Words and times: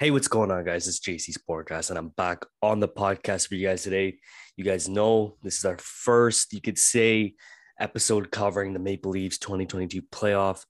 Hey, 0.00 0.12
what's 0.12 0.28
going 0.28 0.52
on, 0.52 0.64
guys? 0.64 0.86
It's 0.86 1.00
JC 1.00 1.36
Sportcast, 1.36 1.90
and 1.90 1.98
I'm 1.98 2.10
back 2.10 2.46
on 2.62 2.78
the 2.78 2.86
podcast 2.86 3.48
for 3.48 3.56
you 3.56 3.66
guys 3.66 3.82
today. 3.82 4.18
You 4.56 4.62
guys 4.62 4.88
know 4.88 5.34
this 5.42 5.58
is 5.58 5.64
our 5.64 5.76
first, 5.78 6.52
you 6.52 6.60
could 6.60 6.78
say, 6.78 7.34
episode 7.80 8.30
covering 8.30 8.74
the 8.74 8.78
Maple 8.78 9.10
Leafs 9.10 9.38
2022 9.38 10.02
playoff 10.02 10.64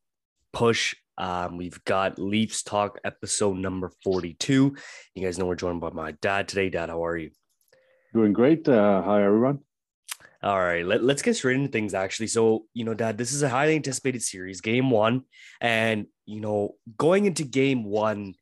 push. 0.55 0.95
Um, 1.19 1.59
we've 1.59 1.85
got 1.85 2.19
Leafs 2.19 2.63
Talk 2.63 3.01
episode 3.05 3.59
number 3.59 3.93
42. 4.03 4.75
You 5.15 5.23
guys 5.23 5.39
know 5.39 5.45
we're 5.45 5.57
joined 5.57 5.83
by 5.83 5.91
my 5.91 6.13
dad 6.23 6.49
today. 6.49 6.71
Dad, 6.71 6.89
how 6.89 7.05
are 7.05 7.19
you? 7.19 7.33
Doing 8.15 8.33
great. 8.33 8.67
Uh, 8.67 9.03
hi, 9.03 9.23
everyone. 9.23 9.59
All 10.43 10.59
right, 10.59 10.87
let, 10.87 11.05
let's 11.05 11.21
get 11.21 11.37
straight 11.37 11.57
into 11.57 11.69
things 11.69 11.93
actually. 11.93 12.29
So, 12.29 12.65
you 12.73 12.85
know, 12.85 12.95
Dad, 12.95 13.19
this 13.19 13.35
is 13.35 13.43
a 13.43 13.51
highly 13.51 13.77
anticipated 13.77 14.23
series, 14.23 14.63
game 14.63 14.89
one. 14.89 15.25
And, 15.61 16.07
you 16.25 16.41
know, 16.41 16.77
going 16.97 17.27
into 17.27 17.45
game 17.45 17.85
one, 17.85 18.33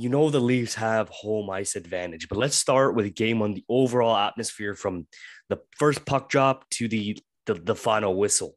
you 0.00 0.08
know 0.08 0.30
the 0.30 0.40
Leafs 0.40 0.74
have 0.76 1.10
home 1.10 1.50
ice 1.50 1.76
advantage. 1.76 2.28
But 2.28 2.38
let's 2.38 2.56
start 2.56 2.94
with 2.94 3.04
a 3.04 3.10
game 3.10 3.38
one, 3.38 3.52
the 3.52 3.64
overall 3.68 4.16
atmosphere 4.16 4.74
from 4.74 5.06
the 5.50 5.58
first 5.78 6.06
puck 6.06 6.30
drop 6.30 6.68
to 6.70 6.88
the 6.88 7.18
the, 7.46 7.54
the 7.54 7.74
final 7.74 8.16
whistle. 8.16 8.54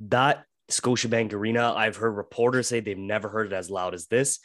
That 0.00 0.44
Scotiabank 0.70 1.32
Arena, 1.32 1.74
I've 1.74 1.96
heard 1.96 2.16
reporters 2.16 2.68
say 2.68 2.80
they've 2.80 2.96
never 2.96 3.28
heard 3.28 3.48
it 3.48 3.52
as 3.52 3.70
loud 3.70 3.94
as 3.94 4.06
this. 4.06 4.38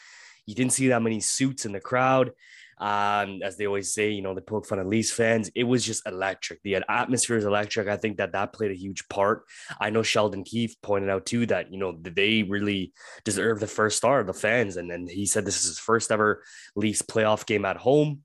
You 0.45 0.55
didn't 0.55 0.73
see 0.73 0.89
that 0.89 1.01
many 1.01 1.21
suits 1.21 1.65
in 1.65 1.71
the 1.71 1.79
crowd. 1.79 2.31
Um, 2.79 3.41
as 3.43 3.57
they 3.57 3.67
always 3.67 3.93
say, 3.93 4.09
you 4.11 4.21
know, 4.21 4.33
they 4.33 4.41
poke 4.41 4.65
fun 4.65 4.79
at 4.79 4.87
Leafs 4.87 5.11
fans. 5.11 5.49
It 5.55 5.63
was 5.63 5.85
just 5.85 6.05
electric. 6.07 6.61
The 6.63 6.83
atmosphere 6.89 7.37
is 7.37 7.45
electric. 7.45 7.87
I 7.87 7.97
think 7.97 8.17
that 8.17 8.33
that 8.33 8.53
played 8.53 8.71
a 8.71 8.77
huge 8.77 9.07
part. 9.09 9.43
I 9.79 9.89
know 9.89 10.03
Sheldon 10.03 10.43
Keefe 10.43 10.81
pointed 10.81 11.09
out 11.09 11.25
too 11.25 11.45
that 11.47 11.71
you 11.71 11.77
know 11.77 11.97
they 12.01 12.43
really 12.43 12.93
deserve 13.23 13.59
the 13.59 13.67
first 13.67 13.97
star 13.97 14.19
of 14.19 14.27
the 14.27 14.33
fans, 14.33 14.77
and 14.77 14.89
then 14.89 15.07
he 15.07 15.25
said 15.25 15.45
this 15.45 15.59
is 15.61 15.67
his 15.67 15.79
first 15.79 16.11
ever 16.11 16.43
Leafs 16.75 17.01
playoff 17.01 17.45
game 17.45 17.65
at 17.65 17.77
home. 17.77 18.21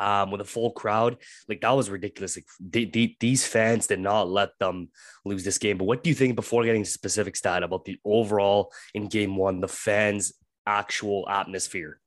Um, 0.00 0.30
with 0.30 0.40
a 0.40 0.44
full 0.44 0.70
crowd, 0.70 1.16
like 1.48 1.60
that 1.62 1.72
was 1.72 1.90
ridiculous. 1.90 2.36
Like 2.36 2.46
they, 2.60 2.84
they, 2.84 3.16
these 3.18 3.44
fans 3.44 3.88
did 3.88 3.98
not 3.98 4.28
let 4.28 4.50
them 4.60 4.90
lose 5.24 5.42
this 5.42 5.58
game. 5.58 5.76
But 5.76 5.86
what 5.86 6.04
do 6.04 6.08
you 6.08 6.14
think 6.14 6.36
before 6.36 6.62
getting 6.62 6.84
specific 6.84 7.34
stat 7.34 7.64
about 7.64 7.84
the 7.84 7.98
overall 8.04 8.70
in 8.94 9.08
game 9.08 9.34
one, 9.34 9.60
the 9.60 9.66
fans' 9.66 10.34
actual 10.64 11.28
atmosphere? 11.28 11.98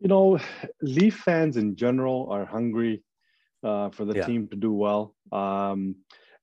You 0.00 0.08
know, 0.08 0.38
Leaf 0.82 1.16
fans 1.16 1.56
in 1.56 1.76
general 1.76 2.28
are 2.30 2.46
hungry 2.46 3.02
uh, 3.62 3.90
for 3.90 4.04
the 4.04 4.16
yeah. 4.16 4.26
team 4.26 4.48
to 4.48 4.56
do 4.56 4.72
well. 4.72 5.14
Um, 5.30 5.96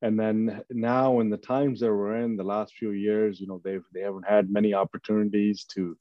and 0.04 0.20
then 0.20 0.62
now, 0.70 1.20
in 1.22 1.30
the 1.32 1.38
times 1.38 1.80
that 1.80 1.92
we're 1.92 2.18
in, 2.18 2.38
the 2.38 2.44
last 2.44 2.76
few 2.76 2.92
years, 2.92 3.40
you 3.42 3.48
know, 3.48 3.60
they've 3.64 3.84
they 3.94 4.02
haven't 4.02 4.28
had 4.28 4.52
many 4.52 4.76
opportunities 4.76 5.66
to, 5.74 5.98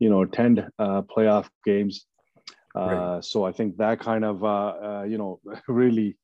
you 0.00 0.10
know, 0.10 0.22
attend 0.22 0.68
uh, 0.80 1.02
playoff 1.02 1.48
games. 1.64 2.06
Uh, 2.76 2.80
right. 2.80 3.24
So 3.24 3.44
I 3.44 3.52
think 3.52 3.76
that 3.76 4.00
kind 4.00 4.24
of, 4.24 4.42
uh, 4.42 4.48
uh, 4.48 5.06
you 5.08 5.16
know, 5.16 5.40
really 5.68 6.16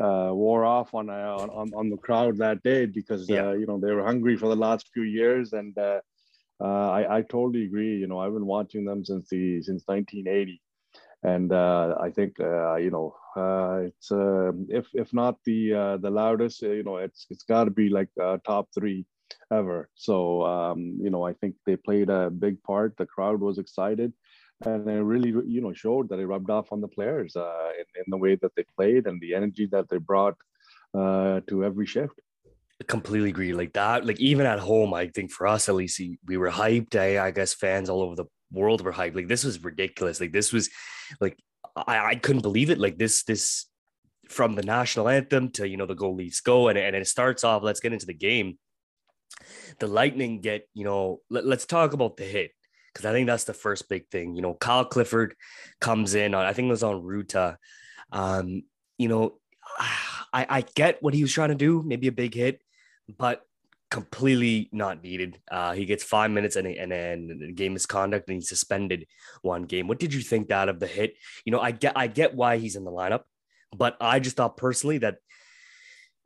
uh, 0.00 0.30
wore 0.32 0.64
off 0.64 0.94
on, 0.94 1.10
on 1.10 1.70
on 1.74 1.90
the 1.90 1.98
crowd 1.98 2.38
that 2.38 2.62
day 2.62 2.86
because 2.86 3.28
yeah. 3.28 3.52
you 3.52 3.66
know 3.66 3.78
they 3.78 3.92
were 3.92 4.04
hungry 4.04 4.38
for 4.38 4.48
the 4.48 4.56
last 4.56 4.88
few 4.94 5.02
years 5.02 5.52
and 5.52 5.76
uh, 6.60 6.90
I, 6.90 7.18
I 7.18 7.22
totally 7.22 7.64
agree. 7.64 7.96
You 7.96 8.06
know, 8.06 8.18
I've 8.18 8.34
been 8.34 8.46
watching 8.46 8.84
them 8.84 9.04
since 9.04 9.28
the 9.28 9.62
since 9.62 9.84
1980, 9.86 10.60
and 11.22 11.52
uh, 11.52 11.96
I 12.00 12.10
think 12.10 12.38
uh, 12.40 12.76
you 12.76 12.90
know 12.90 13.16
uh, 13.36 13.82
it's 13.86 14.12
uh, 14.12 14.52
if 14.68 14.86
if 14.92 15.12
not 15.14 15.38
the 15.44 15.74
uh, 15.74 15.96
the 15.96 16.10
loudest, 16.10 16.62
you 16.62 16.82
know, 16.82 16.96
it's 16.98 17.26
it's 17.30 17.44
got 17.44 17.64
to 17.64 17.70
be 17.70 17.88
like 17.88 18.08
top 18.44 18.68
three 18.74 19.06
ever. 19.52 19.88
So 19.94 20.42
um, 20.42 20.98
you 21.00 21.10
know, 21.10 21.24
I 21.24 21.32
think 21.32 21.54
they 21.64 21.76
played 21.76 22.10
a 22.10 22.30
big 22.30 22.62
part. 22.62 22.96
The 22.96 23.06
crowd 23.06 23.40
was 23.40 23.58
excited, 23.58 24.12
and 24.66 24.88
it 24.88 25.02
really 25.02 25.30
you 25.46 25.62
know 25.62 25.72
showed 25.72 26.10
that 26.10 26.18
it 26.18 26.26
rubbed 26.26 26.50
off 26.50 26.72
on 26.72 26.82
the 26.82 26.88
players 26.88 27.36
in, 27.36 27.86
in 27.96 28.04
the 28.08 28.18
way 28.18 28.36
that 28.36 28.54
they 28.54 28.64
played 28.76 29.06
and 29.06 29.20
the 29.20 29.34
energy 29.34 29.66
that 29.72 29.88
they 29.88 29.98
brought 29.98 30.36
to 30.94 31.64
every 31.64 31.86
shift 31.86 32.20
completely 32.86 33.30
agree. 33.30 33.52
Like 33.52 33.72
that, 33.74 34.06
like 34.06 34.20
even 34.20 34.46
at 34.46 34.58
home, 34.58 34.94
I 34.94 35.08
think 35.08 35.30
for 35.30 35.46
us 35.46 35.68
at 35.68 35.74
least, 35.74 36.00
we 36.26 36.36
were 36.36 36.50
hyped. 36.50 36.96
I, 36.96 37.26
I 37.26 37.30
guess 37.30 37.54
fans 37.54 37.90
all 37.90 38.02
over 38.02 38.16
the 38.16 38.26
world 38.52 38.82
were 38.82 38.92
hyped. 38.92 39.14
Like 39.14 39.28
this 39.28 39.44
was 39.44 39.62
ridiculous. 39.62 40.20
Like 40.20 40.32
this 40.32 40.52
was, 40.52 40.70
like 41.20 41.38
I, 41.76 41.98
I 41.98 42.14
couldn't 42.16 42.42
believe 42.42 42.70
it. 42.70 42.78
Like 42.78 42.98
this, 42.98 43.22
this 43.24 43.66
from 44.28 44.54
the 44.54 44.62
national 44.62 45.08
anthem 45.08 45.50
to 45.50 45.68
you 45.68 45.76
know 45.76 45.86
the 45.86 45.94
goal 45.94 46.14
Leafs 46.14 46.40
go, 46.40 46.68
and 46.68 46.78
and 46.78 46.96
it 46.96 47.06
starts 47.08 47.44
off. 47.44 47.62
Let's 47.62 47.80
get 47.80 47.92
into 47.92 48.06
the 48.06 48.14
game. 48.14 48.58
The 49.78 49.86
Lightning 49.86 50.40
get 50.40 50.68
you 50.74 50.84
know. 50.84 51.20
Let, 51.30 51.46
let's 51.46 51.66
talk 51.66 51.92
about 51.92 52.16
the 52.16 52.24
hit 52.24 52.52
because 52.92 53.06
I 53.06 53.12
think 53.12 53.26
that's 53.26 53.44
the 53.44 53.54
first 53.54 53.88
big 53.88 54.08
thing. 54.08 54.34
You 54.34 54.42
know, 54.42 54.54
Kyle 54.54 54.84
Clifford 54.84 55.34
comes 55.80 56.14
in 56.14 56.34
on 56.34 56.46
I 56.46 56.52
think 56.52 56.66
it 56.66 56.70
was 56.70 56.82
on 56.82 57.02
Ruta. 57.02 57.58
Um, 58.12 58.62
you 58.98 59.08
know, 59.08 59.38
I, 60.32 60.46
I 60.48 60.64
get 60.76 61.02
what 61.02 61.14
he 61.14 61.22
was 61.22 61.32
trying 61.32 61.48
to 61.48 61.56
do, 61.56 61.82
maybe 61.84 62.06
a 62.06 62.12
big 62.12 62.34
hit, 62.34 62.62
but 63.18 63.42
completely 63.90 64.68
not 64.72 65.02
needed. 65.02 65.40
Uh, 65.50 65.72
he 65.72 65.84
gets 65.84 66.04
five 66.04 66.30
minutes 66.30 66.56
and 66.56 66.66
and 66.66 66.92
then 66.92 67.54
game 67.54 67.72
misconduct 67.72 68.28
and 68.28 68.36
he's 68.36 68.48
suspended 68.48 69.06
one 69.42 69.64
game. 69.64 69.88
What 69.88 69.98
did 69.98 70.14
you 70.14 70.20
think 70.20 70.48
that 70.48 70.68
of 70.68 70.80
the 70.80 70.86
hit? 70.86 71.14
You 71.44 71.52
know, 71.52 71.60
I 71.60 71.72
get 71.72 71.96
I 71.96 72.06
get 72.06 72.34
why 72.34 72.58
he's 72.58 72.76
in 72.76 72.84
the 72.84 72.92
lineup, 72.92 73.22
but 73.76 73.96
I 74.00 74.20
just 74.20 74.36
thought 74.36 74.56
personally 74.56 74.98
that 74.98 75.16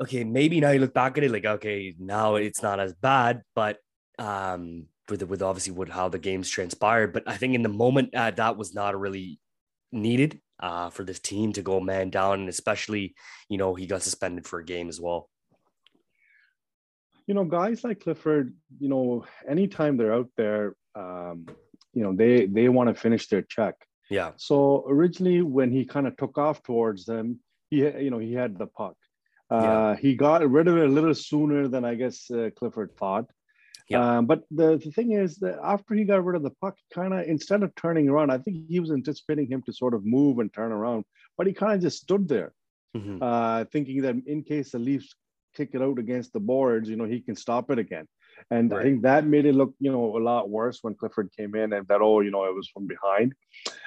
okay, 0.01 0.25
maybe 0.25 0.61
now 0.61 0.71
you 0.71 0.81
look 0.81 0.95
back 0.95 1.17
at 1.17 1.25
it 1.25 1.31
like 1.31 1.47
okay, 1.47 1.95
now 1.99 2.37
it's 2.37 2.63
not 2.63 2.81
as 2.81 2.93
bad, 2.93 3.43
but 3.55 3.79
um 4.19 4.87
with 5.09 5.23
with 5.23 5.43
obviously 5.43 5.73
with 5.73 5.89
how 5.89 6.09
the 6.09 6.19
games 6.19 6.49
transpired, 6.49 7.13
but 7.13 7.25
I 7.27 7.37
think 7.37 7.55
in 7.55 7.63
the 7.63 7.69
moment 7.69 8.15
uh, 8.15 8.31
that 8.33 8.57
was 8.57 8.75
not 8.75 8.99
really 8.99 9.39
needed 9.93 10.41
uh, 10.61 10.91
for 10.91 11.05
this 11.05 11.21
team 11.21 11.53
to 11.55 11.63
go 11.63 11.81
man 11.81 12.11
down, 12.11 12.41
and 12.41 12.49
especially 12.49 13.15
you 13.49 13.59
know 13.59 13.75
he 13.75 13.87
got 13.87 14.03
suspended 14.03 14.47
for 14.47 14.59
a 14.61 14.65
game 14.65 14.89
as 14.89 15.01
well 15.01 15.29
you 17.27 17.35
know, 17.35 17.45
guys 17.45 17.85
like 17.85 18.01
Clifford, 18.01 18.55
you 18.79 18.89
know, 18.89 19.25
anytime 19.49 19.97
they're 19.97 20.13
out 20.15 20.31
there, 20.37 20.77
um, 20.95 21.47
you 21.93 22.03
know, 22.03 22.15
they 22.15 22.47
they 22.47 22.69
want 22.69 22.89
to 22.89 22.95
finish 22.95 23.29
their 23.29 23.43
check. 23.43 23.75
Yeah. 24.11 24.33
So 24.37 24.85
originally, 24.89 25.43
when 25.43 25.71
he 25.71 25.85
kind 25.85 26.07
of 26.07 26.17
took 26.17 26.37
off 26.37 26.63
towards 26.63 27.05
them, 27.05 27.41
he 27.71 27.79
you 27.79 28.11
know 28.11 28.19
he 28.19 28.35
had 28.35 28.59
the 28.59 28.67
puck. 28.67 28.97
Uh, 29.51 29.57
yeah. 29.63 29.97
He 29.97 30.15
got 30.15 30.49
rid 30.49 30.69
of 30.69 30.77
it 30.77 30.87
a 30.87 30.93
little 30.93 31.15
sooner 31.15 31.69
than 31.69 31.85
I 31.85 31.95
guess 31.95 32.31
uh, 32.31 32.51
Clifford 32.57 32.97
thought. 32.97 33.27
Yeah. 33.89 34.19
Um, 34.19 34.27
but 34.27 34.45
the, 34.51 34.79
the 34.79 34.91
thing 34.91 35.13
is 35.13 35.37
that 35.39 35.59
after 35.63 35.95
he 35.95 36.05
got 36.05 36.25
rid 36.25 36.37
of 36.37 36.43
the 36.43 36.55
puck, 36.63 36.77
kind 36.93 37.13
of 37.13 37.27
instead 37.27 37.63
of 37.63 37.75
turning 37.75 38.09
around, 38.09 38.31
I 38.31 38.39
think 38.39 38.67
he 38.69 38.81
was 38.81 38.91
anticipating 38.91 39.47
him 39.47 39.63
to 39.63 39.73
sort 39.73 39.93
of 39.93 40.07
move 40.07 40.39
and 40.39 40.53
turn 40.53 40.73
around, 40.73 41.05
but 41.37 41.47
he 41.47 41.53
kind 41.53 41.75
of 41.75 41.83
just 41.83 42.01
stood 42.01 42.27
there, 42.27 42.55
mm-hmm. 42.97 43.23
uh, 43.23 43.65
thinking 43.73 44.01
that 44.03 44.17
in 44.27 44.43
case 44.43 44.73
the 44.73 44.79
Leafs 44.79 45.15
kick 45.55 45.71
it 45.73 45.83
out 45.83 45.99
against 45.99 46.33
the 46.33 46.41
boards, 46.41 46.89
you 46.89 46.97
know, 46.97 47.05
he 47.05 47.21
can 47.21 47.37
stop 47.37 47.71
it 47.71 47.79
again. 47.79 48.07
And 48.51 48.71
right. 48.71 48.81
I 48.81 48.83
think 48.83 49.03
that 49.03 49.27
made 49.27 49.47
it 49.47 49.55
look, 49.55 49.75
you 49.81 49.91
know, 49.91 50.17
a 50.17 50.19
lot 50.19 50.51
worse 50.51 50.81
when 50.83 50.95
Clifford 50.95 51.31
came 51.37 51.55
in 51.55 51.73
and 51.73 51.87
that, 51.89 52.01
oh, 52.01 52.21
you 52.21 52.31
know, 52.31 52.45
it 52.45 52.55
was 52.55 52.69
from 52.69 52.87
behind. 52.87 53.35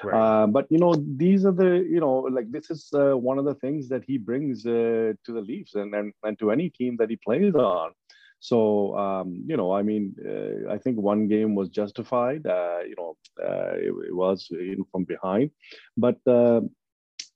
Right. 0.04 0.44
Uh, 0.44 0.48
but, 0.48 0.68
you 0.70 0.80
know, 0.80 0.96
these 0.96 1.46
are 1.46 1.52
the, 1.52 1.86
you 1.90 2.00
know, 2.00 2.20
like 2.20 2.52
this 2.52 2.70
is 2.70 2.90
uh, 2.94 3.18
one 3.18 3.38
of 3.38 3.46
the 3.46 3.56
things 3.56 3.90
that 3.90 4.04
he 4.08 4.18
brings 4.18 4.66
uh, 4.66 5.14
to 5.26 5.32
the 5.34 5.42
Leafs 5.42 5.76
and, 5.76 5.94
and, 5.94 6.14
and 6.24 6.40
to 6.40 6.52
any 6.52 6.70
team 6.70 6.98
that 6.98 7.10
he 7.10 7.18
plays 7.18 7.56
on. 7.56 7.92
So, 8.40 8.96
um, 8.98 9.44
you 9.48 9.58
know, 9.58 9.74
I 9.74 9.82
mean, 9.82 10.16
uh, 10.24 10.72
I 10.72 10.78
think 10.78 10.98
one 10.98 11.28
game 11.28 11.56
was 11.56 11.70
justified. 11.70 12.46
Uh, 12.46 12.80
you 12.88 12.96
know, 12.98 13.18
uh, 13.44 13.74
it, 13.76 13.94
it, 14.10 14.16
was 14.16 14.48
you 14.52 14.78
know, 14.78 14.88
from 14.92 15.06
behind, 15.06 15.52
but 15.98 16.20
uh, 16.28 16.62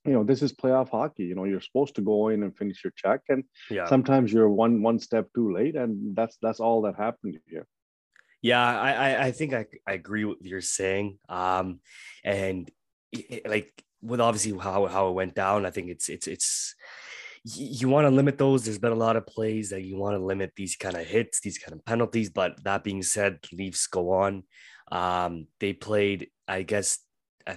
you 0.04 0.12
know 0.12 0.24
this 0.24 0.42
is 0.42 0.52
playoff 0.52 0.90
hockey 0.90 1.24
you 1.24 1.34
know 1.34 1.44
you're 1.44 1.60
supposed 1.60 1.94
to 1.94 2.00
go 2.00 2.28
in 2.28 2.42
and 2.42 2.56
finish 2.56 2.82
your 2.82 2.92
check 2.96 3.20
and 3.28 3.44
yeah. 3.70 3.86
sometimes 3.86 4.32
you're 4.32 4.48
one 4.48 4.82
one 4.82 4.98
step 4.98 5.28
too 5.34 5.52
late 5.52 5.76
and 5.76 6.16
that's 6.16 6.36
that's 6.42 6.60
all 6.60 6.82
that 6.82 6.96
happened 6.96 7.38
here. 7.48 7.66
Yeah 8.40 8.80
i 8.80 9.26
i 9.26 9.30
think 9.30 9.54
i, 9.54 9.66
I 9.86 9.92
agree 9.92 10.24
with 10.24 10.38
what 10.38 10.46
you're 10.46 10.60
saying 10.60 11.18
um 11.28 11.80
and 12.24 12.68
it, 13.12 13.48
like 13.48 13.70
with 14.02 14.20
obviously 14.20 14.58
how 14.58 14.86
how 14.86 15.08
it 15.10 15.12
went 15.12 15.36
down 15.36 15.64
i 15.64 15.70
think 15.70 15.88
it's 15.90 16.08
it's 16.08 16.26
it's 16.26 16.74
you 17.44 17.88
want 17.88 18.04
to 18.04 18.10
limit 18.10 18.38
those. 18.38 18.64
There's 18.64 18.78
been 18.78 18.92
a 18.92 18.94
lot 18.94 19.16
of 19.16 19.26
plays 19.26 19.70
that 19.70 19.82
you 19.82 19.96
want 19.96 20.16
to 20.16 20.24
limit 20.24 20.52
these 20.54 20.76
kind 20.76 20.96
of 20.96 21.04
hits 21.04 21.40
these 21.40 21.58
kind 21.58 21.72
of 21.72 21.84
penalties 21.84 22.30
but 22.30 22.62
that 22.62 22.84
being 22.84 23.02
said 23.02 23.38
leafs 23.52 23.86
go 23.88 24.12
on. 24.12 24.44
Um 24.90 25.48
they 25.58 25.72
played 25.72 26.28
i 26.46 26.62
guess 26.62 26.98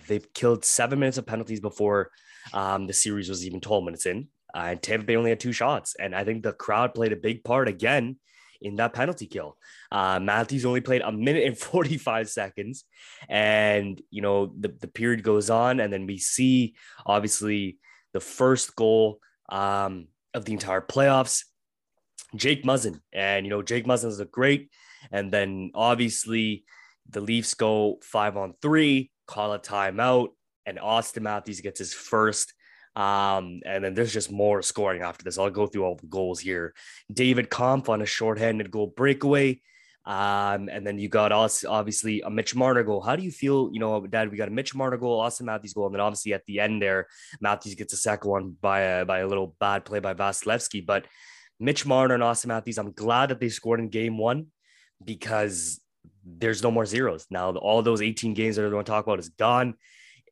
they've 0.07 0.33
killed 0.33 0.65
seven 0.65 0.99
minutes 0.99 1.17
of 1.17 1.25
penalties 1.25 1.59
before 1.59 2.11
um, 2.53 2.87
the 2.87 2.93
series 2.93 3.29
was 3.29 3.45
even 3.45 3.61
12 3.61 3.83
minutes 3.83 4.05
in. 4.05 4.27
Uh, 4.53 4.67
and 4.69 4.81
Tampa 4.81 5.05
Bay 5.05 5.15
only 5.15 5.31
had 5.31 5.39
two 5.39 5.51
shots. 5.51 5.95
And 5.99 6.15
I 6.15 6.23
think 6.23 6.43
the 6.43 6.53
crowd 6.53 6.93
played 6.93 7.11
a 7.11 7.17
big 7.17 7.43
part 7.43 7.67
again 7.67 8.17
in 8.61 8.77
that 8.77 8.93
penalty 8.93 9.27
kill. 9.27 9.57
Uh, 9.91 10.19
Matthews 10.19 10.65
only 10.65 10.81
played 10.81 11.01
a 11.01 11.11
minute 11.11 11.45
and 11.45 11.57
45 11.57 12.29
seconds. 12.29 12.85
And, 13.27 14.01
you 14.09 14.21
know, 14.21 14.53
the, 14.57 14.69
the 14.79 14.87
period 14.87 15.23
goes 15.23 15.49
on. 15.49 15.79
And 15.79 15.91
then 15.91 16.07
we 16.07 16.17
see, 16.17 16.75
obviously, 17.05 17.77
the 18.13 18.19
first 18.19 18.75
goal 18.75 19.19
um, 19.49 20.07
of 20.33 20.45
the 20.45 20.53
entire 20.53 20.81
playoffs, 20.81 21.43
Jake 22.35 22.63
Muzzin. 22.63 23.01
And, 23.13 23.45
you 23.45 23.49
know, 23.49 23.61
Jake 23.61 23.85
Muzzin 23.85 24.07
is 24.07 24.19
a 24.19 24.25
great. 24.25 24.69
And 25.11 25.31
then 25.31 25.71
obviously, 25.75 26.63
the 27.09 27.21
Leafs 27.21 27.53
go 27.53 27.99
five 28.01 28.38
on 28.38 28.53
three, 28.61 29.11
call 29.27 29.54
a 29.54 29.60
timeout, 29.60 30.30
and 30.66 30.77
Auston 30.77 31.22
Matthews 31.22 31.62
gets 31.62 31.80
his 31.80 31.94
first. 31.94 32.54
Um, 32.95 33.60
and 33.66 33.83
then 33.83 33.94
there's 33.94 34.13
just 34.13 34.31
more 34.31 34.62
scoring 34.62 35.01
after 35.01 35.24
this. 35.24 35.38
I'll 35.38 35.50
go 35.50 35.68
through 35.68 35.83
all 35.83 35.95
the 35.95 36.07
goals 36.07 36.39
here. 36.39 36.74
David 37.12 37.50
Kampf 37.50 37.89
on 37.89 38.01
a 38.01 38.06
shorthanded 38.06 38.72
goal 38.72 38.88
breakaway. 38.88 39.62
Um, 40.06 40.69
and 40.69 40.86
then 40.86 41.00
you 41.00 41.10
got 41.10 41.31
us 41.31 41.66
obviously 41.66 42.22
a 42.22 42.30
Mitch 42.30 42.54
Marner 42.56 42.83
goal. 42.83 43.01
How 43.01 43.16
do 43.16 43.24
you 43.24 43.31
feel? 43.31 43.69
You 43.74 43.80
know, 43.80 44.06
Dad, 44.06 44.30
we 44.30 44.38
got 44.38 44.48
a 44.48 44.51
Mitch 44.51 44.75
Marner 44.75 44.98
goal, 44.98 45.22
Auston 45.22 45.45
Matthews 45.45 45.74
goal, 45.74 45.88
and 45.88 45.95
then 45.95 46.01
obviously 46.01 46.33
at 46.33 46.45
the 46.45 46.60
end 46.60 46.81
there, 46.81 47.07
Matthews 47.42 47.74
gets 47.74 47.94
a 47.94 47.98
second 47.98 48.30
one 48.30 48.56
by 48.62 48.81
a 48.81 49.06
by 49.06 49.19
a 49.19 49.27
little 49.27 49.56
bad 49.60 49.83
play 49.83 50.00
by 50.00 50.13
Vasilevskiy. 50.13 50.86
But 50.86 51.07
Mitch 51.60 51.88
Marner 51.88 52.13
and 52.13 52.24
Auston 52.24 52.48
Matthews, 52.48 52.77
I'm 52.77 52.92
glad 52.92 53.30
that 53.30 53.39
they 53.39 53.50
scored 53.50 53.80
in 53.80 53.89
game 53.89 54.18
one 54.18 54.48
because 55.04 55.81
there's 56.25 56.63
no 56.63 56.72
more 56.72 56.86
zeros. 56.86 57.27
Now, 57.30 57.51
all 57.51 57.81
those 57.81 58.01
18 58.01 58.33
games 58.33 58.56
that 58.56 58.63
they're 58.63 58.72
going 58.72 58.86
to 58.86 58.92
talk 58.92 59.06
about 59.06 59.19
is 59.19 59.30
gone. 59.30 59.75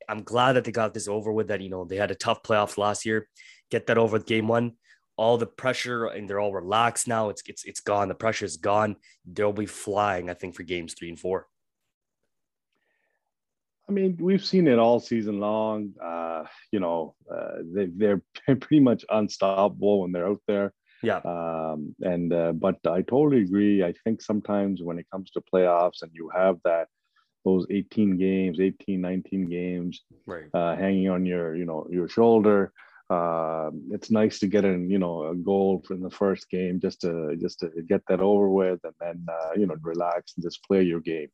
I'm 0.09 0.23
glad 0.23 0.53
that 0.53 0.63
they 0.65 0.71
got 0.71 0.93
this 0.93 1.07
over 1.07 1.31
with. 1.31 1.47
That 1.47 1.61
you 1.61 1.69
know 1.69 1.85
they 1.85 1.95
had 1.95 2.11
a 2.11 2.15
tough 2.15 2.43
playoffs 2.43 2.77
last 2.77 3.05
year. 3.05 3.29
Get 3.71 3.87
that 3.87 3.97
over 3.97 4.13
with 4.13 4.25
game 4.25 4.47
one. 4.47 4.73
All 5.15 5.37
the 5.37 5.45
pressure 5.45 6.07
and 6.07 6.29
they're 6.29 6.39
all 6.39 6.51
relaxed 6.51 7.07
now. 7.07 7.29
It's 7.29 7.43
it's 7.47 7.63
it's 7.63 7.79
gone. 7.79 8.09
The 8.09 8.15
pressure 8.15 8.45
is 8.45 8.57
gone. 8.57 8.97
They'll 9.25 9.53
be 9.53 9.65
flying. 9.65 10.29
I 10.29 10.33
think 10.33 10.55
for 10.55 10.63
games 10.63 10.93
three 10.93 11.09
and 11.09 11.19
four. 11.19 11.47
I 13.87 13.91
mean, 13.91 14.17
we've 14.19 14.43
seen 14.43 14.67
it 14.67 14.79
all 14.79 14.99
season 14.99 15.39
long. 15.39 15.93
Uh, 16.01 16.45
you 16.71 16.79
know, 16.79 17.15
uh, 17.29 17.57
they, 17.73 17.85
they're 17.85 18.21
pretty 18.45 18.79
much 18.79 19.05
unstoppable 19.09 20.01
when 20.01 20.11
they're 20.11 20.27
out 20.27 20.41
there. 20.47 20.73
Yeah. 21.03 21.17
Um, 21.17 21.95
and 22.01 22.33
uh, 22.33 22.53
but 22.53 22.77
I 22.87 23.01
totally 23.01 23.41
agree. 23.41 23.83
I 23.83 23.93
think 24.03 24.21
sometimes 24.21 24.81
when 24.81 24.97
it 24.97 25.05
comes 25.11 25.29
to 25.31 25.41
playoffs 25.41 26.01
and 26.01 26.11
you 26.13 26.29
have 26.33 26.57
that 26.63 26.87
those 27.45 27.65
18 27.69 28.17
games, 28.17 28.59
18, 28.59 29.01
19 29.01 29.49
games 29.49 30.01
right. 30.25 30.45
uh, 30.53 30.75
hanging 30.75 31.09
on 31.09 31.25
your, 31.25 31.55
you 31.55 31.65
know, 31.65 31.85
your 31.89 32.07
shoulder. 32.07 32.71
Uh, 33.09 33.69
it's 33.91 34.09
nice 34.09 34.39
to 34.39 34.47
get 34.47 34.63
in, 34.63 34.89
you 34.89 34.97
know, 34.97 35.25
a 35.27 35.35
goal 35.35 35.83
in 35.91 36.01
the 36.01 36.09
first 36.09 36.49
game 36.49 36.79
just 36.79 37.01
to 37.01 37.35
just 37.39 37.59
to 37.59 37.69
get 37.87 38.01
that 38.07 38.21
over 38.21 38.49
with, 38.49 38.79
and 38.85 38.93
then 38.99 39.25
uh, 39.29 39.49
you 39.55 39.67
know 39.67 39.75
relax 39.81 40.33
and 40.35 40.43
just 40.43 40.63
play 40.63 40.81
your 40.81 41.01
game. 41.01 41.27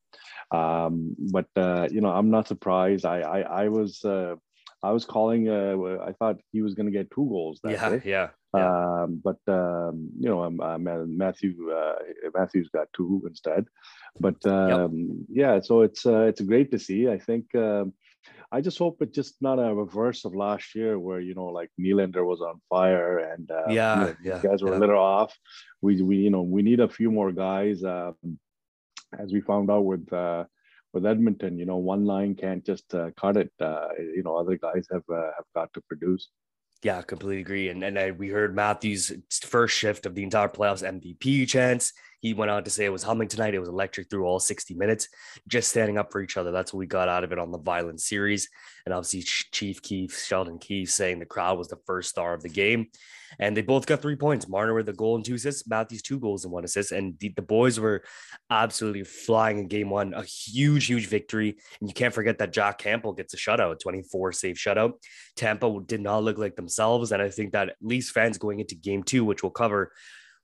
Um, 0.52 1.16
but 1.32 1.46
uh, 1.56 1.88
you 1.92 2.02
know, 2.02 2.10
I'm 2.10 2.32
not 2.32 2.48
surprised. 2.48 3.06
I 3.06 3.20
I, 3.22 3.40
I 3.42 3.68
was 3.70 4.04
uh, 4.04 4.36
I 4.84 4.92
was 4.92 5.06
calling. 5.06 5.48
Uh, 5.48 6.00
I 6.06 6.12
thought 6.14 6.38
he 6.52 6.62
was 6.62 6.74
going 6.74 6.88
to 6.88 6.92
get 6.92 7.12
two 7.12 7.28
goals. 7.30 7.60
That 7.64 7.72
yeah, 7.72 7.90
day. 7.90 8.02
yeah. 8.04 8.30
Yeah. 8.56 9.04
Um, 9.04 9.22
but 9.24 9.38
um, 9.48 10.10
you 10.20 10.28
know, 10.28 10.44
um, 10.44 10.60
uh, 10.60 10.78
Matthew 10.78 11.72
uh, 11.72 11.96
Matthews 12.34 12.70
got 12.70 12.88
two 12.94 13.24
instead. 13.28 13.66
But 14.20 14.44
um, 14.48 15.26
yep. 15.30 15.56
yeah, 15.56 15.60
so 15.62 15.82
it's 15.82 16.06
uh, 16.06 16.24
it's 16.24 16.42
great 16.42 16.72
to 16.72 16.80
see. 16.80 17.08
I 17.08 17.20
think 17.20 17.54
um, 17.54 17.94
I 18.52 18.62
just 18.62 18.80
hope 18.80 18.98
it's 19.02 19.16
just 19.16 19.36
not 19.42 19.60
a 19.60 19.74
reverse 19.74 20.26
of 20.26 20.34
last 20.34 20.74
year, 20.74 20.98
where 20.98 21.20
you 21.20 21.36
know, 21.36 21.46
like 21.46 21.70
Nylander 21.80 22.26
was 22.26 22.42
on 22.42 22.60
fire 22.70 23.20
and 23.20 23.50
uh, 23.52 23.70
yeah, 23.70 24.00
you 24.00 24.06
know, 24.06 24.16
yeah, 24.24 24.42
guys 24.42 24.64
were 24.64 24.72
yeah. 24.72 24.78
a 24.78 24.80
little 24.80 24.98
off. 24.98 25.38
We 25.82 26.02
we 26.02 26.18
you 26.18 26.32
know 26.32 26.42
we 26.42 26.64
need 26.64 26.80
a 26.80 26.90
few 26.90 27.12
more 27.12 27.32
guys, 27.32 27.84
um, 27.84 28.16
as 29.18 29.32
we 29.32 29.42
found 29.42 29.70
out 29.70 29.86
with. 29.86 30.12
Uh, 30.12 30.46
with 30.92 31.06
Edmonton, 31.06 31.60
you 31.60 31.68
know, 31.68 31.78
one 31.78 32.04
line 32.04 32.34
can't 32.34 32.66
just 32.66 32.96
uh, 32.96 33.12
cut 33.16 33.38
it. 33.38 33.52
Uh, 33.62 33.90
you 34.00 34.24
know, 34.24 34.36
other 34.36 34.58
guys 34.58 34.88
have 34.92 35.04
uh, 35.08 35.30
have 35.38 35.46
got 35.54 35.72
to 35.76 35.82
produce. 35.82 36.30
Yeah, 36.82 37.02
completely 37.02 37.42
agree. 37.42 37.70
And 37.70 37.84
and 37.84 38.18
we 38.18 38.30
heard 38.30 38.56
Matthews' 38.56 39.12
first 39.44 39.76
shift 39.76 40.06
of 40.06 40.16
the 40.16 40.24
entire 40.24 40.48
playoffs 40.48 40.84
MVP 40.84 41.46
chance. 41.46 41.94
He 42.20 42.34
went 42.34 42.52
on 42.52 42.64
to 42.64 42.70
say 42.70 42.86
it 42.86 42.92
was 42.92 43.04
humming 43.04 43.28
tonight. 43.28 43.54
It 43.54 43.60
was 43.60 43.70
electric 43.70 44.10
through 44.10 44.26
all 44.26 44.40
60 44.40 44.74
minutes, 44.74 45.08
just 45.48 45.70
standing 45.70 45.98
up 45.98 46.12
for 46.12 46.22
each 46.22 46.38
other. 46.38 46.52
That's 46.52 46.74
what 46.74 46.80
we 46.80 46.86
got 46.86 47.10
out 47.10 47.24
of 47.24 47.32
it 47.32 47.40
on 47.40 47.52
the 47.52 47.58
violent 47.58 48.02
series. 48.02 48.50
And 48.86 48.94
obviously, 48.94 49.22
Chief 49.52 49.82
Keefe, 49.82 50.18
Sheldon 50.18 50.60
Keefe 50.60 50.92
saying 50.92 51.20
the 51.20 51.26
crowd 51.26 51.58
was 51.58 51.70
the 51.70 51.80
first 51.86 52.10
star 52.10 52.34
of 52.34 52.44
the 52.44 52.50
game. 52.50 52.88
And 53.40 53.56
they 53.56 53.62
both 53.62 53.86
got 53.86 54.02
three 54.02 54.16
points. 54.16 54.50
Marner 54.50 54.74
with 54.74 54.90
a 54.90 54.94
goal 54.94 55.16
and 55.16 55.24
two 55.24 55.36
assists, 55.36 55.68
Matthews 55.68 56.02
two 56.02 56.20
goals 56.20 56.44
and 56.44 56.52
one 56.52 56.64
assist. 56.64 56.92
And 56.92 57.18
the, 57.20 57.30
the 57.36 57.42
boys 57.42 57.80
were 57.80 58.04
absolutely 58.50 59.04
flying 59.04 59.60
in 59.60 59.68
game 59.68 59.90
one. 59.90 60.14
A 60.14 60.24
huge, 60.24 60.88
huge 60.88 61.08
victory. 61.08 61.58
And 61.80 61.88
you 61.90 61.94
can't 61.94 62.14
forget 62.14 62.40
that 62.40 62.54
Jack 62.54 62.80
Campbell 62.80 63.14
gets 63.14 63.34
a 63.34 63.38
shutout, 63.38 63.80
24 63.80 64.32
save 64.32 64.56
shutout. 64.56 64.94
Tampa 65.36 65.80
did 65.86 66.02
not 66.02 66.24
look 66.24 66.38
like 66.38 66.56
themselves. 66.56 67.12
And 67.12 67.22
I 67.22 67.30
think 67.30 67.54
that 67.54 67.70
at 67.70 67.76
least 67.82 68.14
fans 68.14 68.38
going 68.38 68.60
into 68.60 68.76
game 68.76 69.04
two, 69.04 69.24
which 69.24 69.44
we'll 69.44 69.52
cover, 69.52 69.92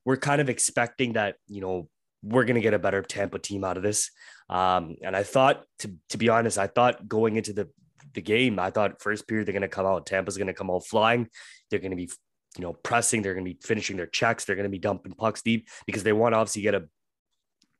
we're 0.06 0.16
kind 0.16 0.40
of 0.40 0.48
expecting 0.48 1.14
that, 1.14 1.34
you 1.48 1.60
know, 1.60 1.88
we're 2.22 2.44
going 2.44 2.54
to 2.54 2.60
get 2.60 2.74
a 2.74 2.78
better 2.78 3.02
Tampa 3.02 3.38
team 3.40 3.64
out 3.64 3.76
of 3.76 3.82
this. 3.82 4.10
Um, 4.48 4.96
and 5.02 5.16
I 5.16 5.24
thought, 5.24 5.64
to, 5.80 5.92
to 6.10 6.16
be 6.16 6.28
honest, 6.28 6.58
I 6.58 6.68
thought 6.68 7.08
going 7.08 7.36
into 7.36 7.52
the, 7.52 7.68
the 8.14 8.22
game, 8.22 8.58
I 8.58 8.70
thought 8.70 9.02
first 9.02 9.26
period 9.26 9.46
they're 9.46 9.52
going 9.52 9.62
to 9.62 9.68
come 9.68 9.84
out, 9.84 10.06
Tampa's 10.06 10.38
going 10.38 10.46
to 10.46 10.54
come 10.54 10.70
out 10.70 10.86
flying. 10.86 11.28
They're 11.68 11.80
going 11.80 11.90
to 11.90 11.96
be, 11.96 12.08
you 12.56 12.62
know, 12.62 12.72
pressing. 12.72 13.20
They're 13.20 13.34
going 13.34 13.44
to 13.44 13.52
be 13.52 13.58
finishing 13.60 13.96
their 13.96 14.06
checks. 14.06 14.44
They're 14.44 14.56
going 14.56 14.64
to 14.64 14.70
be 14.70 14.78
dumping 14.78 15.12
pucks 15.12 15.42
deep 15.42 15.68
because 15.86 16.04
they 16.04 16.12
want 16.12 16.32
to 16.32 16.38
obviously 16.38 16.62
get 16.62 16.76
a 16.76 16.84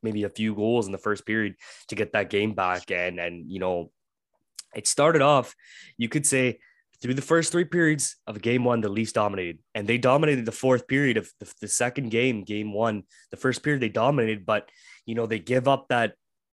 maybe 0.02 0.24
a 0.24 0.28
few 0.28 0.54
goals 0.54 0.86
in 0.86 0.92
the 0.92 0.98
first 0.98 1.24
period 1.24 1.54
to 1.88 1.94
get 1.94 2.12
that 2.12 2.28
game 2.28 2.54
back. 2.54 2.90
And 2.90 3.20
and 3.20 3.50
you 3.50 3.60
know, 3.60 3.92
it 4.74 4.88
started 4.88 5.22
off, 5.22 5.54
you 5.96 6.08
could 6.08 6.26
say 6.26 6.58
through 7.00 7.14
the 7.14 7.22
first 7.22 7.52
three 7.52 7.64
periods 7.64 8.16
of 8.26 8.40
game 8.40 8.64
one, 8.64 8.80
the 8.80 8.88
Leafs 8.88 9.12
dominated, 9.12 9.58
and 9.74 9.86
they 9.86 9.98
dominated 9.98 10.46
the 10.46 10.52
fourth 10.52 10.86
period 10.86 11.16
of 11.16 11.30
the, 11.40 11.52
the, 11.60 11.68
second 11.68 12.10
game, 12.10 12.42
game 12.42 12.72
one. 12.72 13.04
The 13.30 13.36
first 13.36 13.62
period 13.62 13.82
they 13.82 13.88
dominated, 13.88 14.46
but 14.46 14.68
you 15.04 15.14
know 15.14 15.26
they 15.26 15.38
give 15.38 15.68
up 15.68 15.88
that 15.88 16.14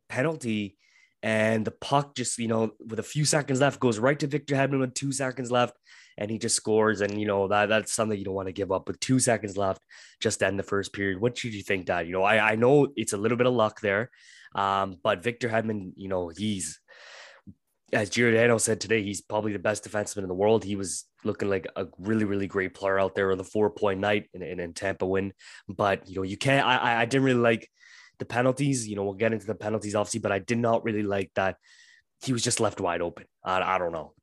penalty, 0.07 0.77
and 1.21 1.65
the 1.65 1.71
puck 1.71 2.15
just 2.15 2.37
you 2.37 2.47
know 2.47 2.71
with 2.79 2.99
a 2.99 3.03
few 3.03 3.25
seconds 3.25 3.59
left 3.59 3.79
goes 3.79 3.99
right 3.99 4.19
to 4.19 4.27
Victor 4.27 4.55
Hedman 4.55 4.79
with 4.79 4.93
two 4.93 5.11
seconds 5.11 5.51
left, 5.51 5.75
and 6.17 6.31
he 6.31 6.37
just 6.37 6.55
scores. 6.55 7.01
And 7.01 7.19
you 7.19 7.27
know 7.27 7.47
that 7.47 7.67
that's 7.67 7.93
something 7.93 8.17
you 8.17 8.25
don't 8.25 8.35
want 8.35 8.47
to 8.47 8.53
give 8.53 8.71
up 8.71 8.87
with 8.87 8.99
two 8.99 9.19
seconds 9.19 9.57
left, 9.57 9.81
just 10.19 10.41
end 10.41 10.57
the 10.57 10.63
first 10.63 10.93
period. 10.93 11.19
What 11.19 11.35
did 11.35 11.53
you 11.53 11.63
think, 11.63 11.85
Dad? 11.85 12.07
You 12.07 12.13
know, 12.13 12.23
I 12.23 12.51
I 12.51 12.55
know 12.55 12.87
it's 12.95 13.13
a 13.13 13.17
little 13.17 13.37
bit 13.37 13.47
of 13.47 13.53
luck 13.53 13.81
there, 13.81 14.09
um, 14.55 14.97
but 15.03 15.23
Victor 15.23 15.49
Hedman, 15.49 15.93
you 15.95 16.07
know, 16.07 16.29
he's 16.29 16.78
as 17.93 18.09
Giordano 18.09 18.57
said 18.57 18.79
today, 18.79 19.03
he's 19.03 19.21
probably 19.21 19.53
the 19.53 19.59
best 19.59 19.83
defenseman 19.83 20.23
in 20.23 20.27
the 20.27 20.33
world. 20.33 20.63
He 20.63 20.75
was 20.75 21.05
looking 21.23 21.49
like 21.49 21.67
a 21.75 21.87
really, 21.97 22.25
really 22.25 22.47
great 22.47 22.73
player 22.73 22.99
out 22.99 23.15
there 23.15 23.31
on 23.31 23.37
the 23.37 23.43
four 23.43 23.69
point 23.69 23.99
night 23.99 24.29
in, 24.33 24.41
in, 24.41 24.59
in 24.59 24.73
Tampa 24.73 25.05
win. 25.05 25.33
But, 25.67 26.07
you 26.07 26.15
know, 26.15 26.23
you 26.23 26.37
can't, 26.37 26.65
I, 26.65 27.01
I 27.01 27.05
didn't 27.05 27.23
really 27.25 27.39
like 27.39 27.69
the 28.19 28.25
penalties. 28.25 28.87
You 28.87 28.95
know, 28.95 29.03
we'll 29.03 29.13
get 29.13 29.33
into 29.33 29.45
the 29.45 29.55
penalties, 29.55 29.95
obviously, 29.95 30.19
but 30.19 30.31
I 30.31 30.39
did 30.39 30.57
not 30.57 30.83
really 30.83 31.03
like 31.03 31.31
that 31.35 31.57
he 32.21 32.33
was 32.33 32.43
just 32.43 32.59
left 32.59 32.81
wide 32.81 33.01
open. 33.01 33.25
I, 33.43 33.61
I 33.61 33.77
don't 33.77 33.93
know. 33.93 34.13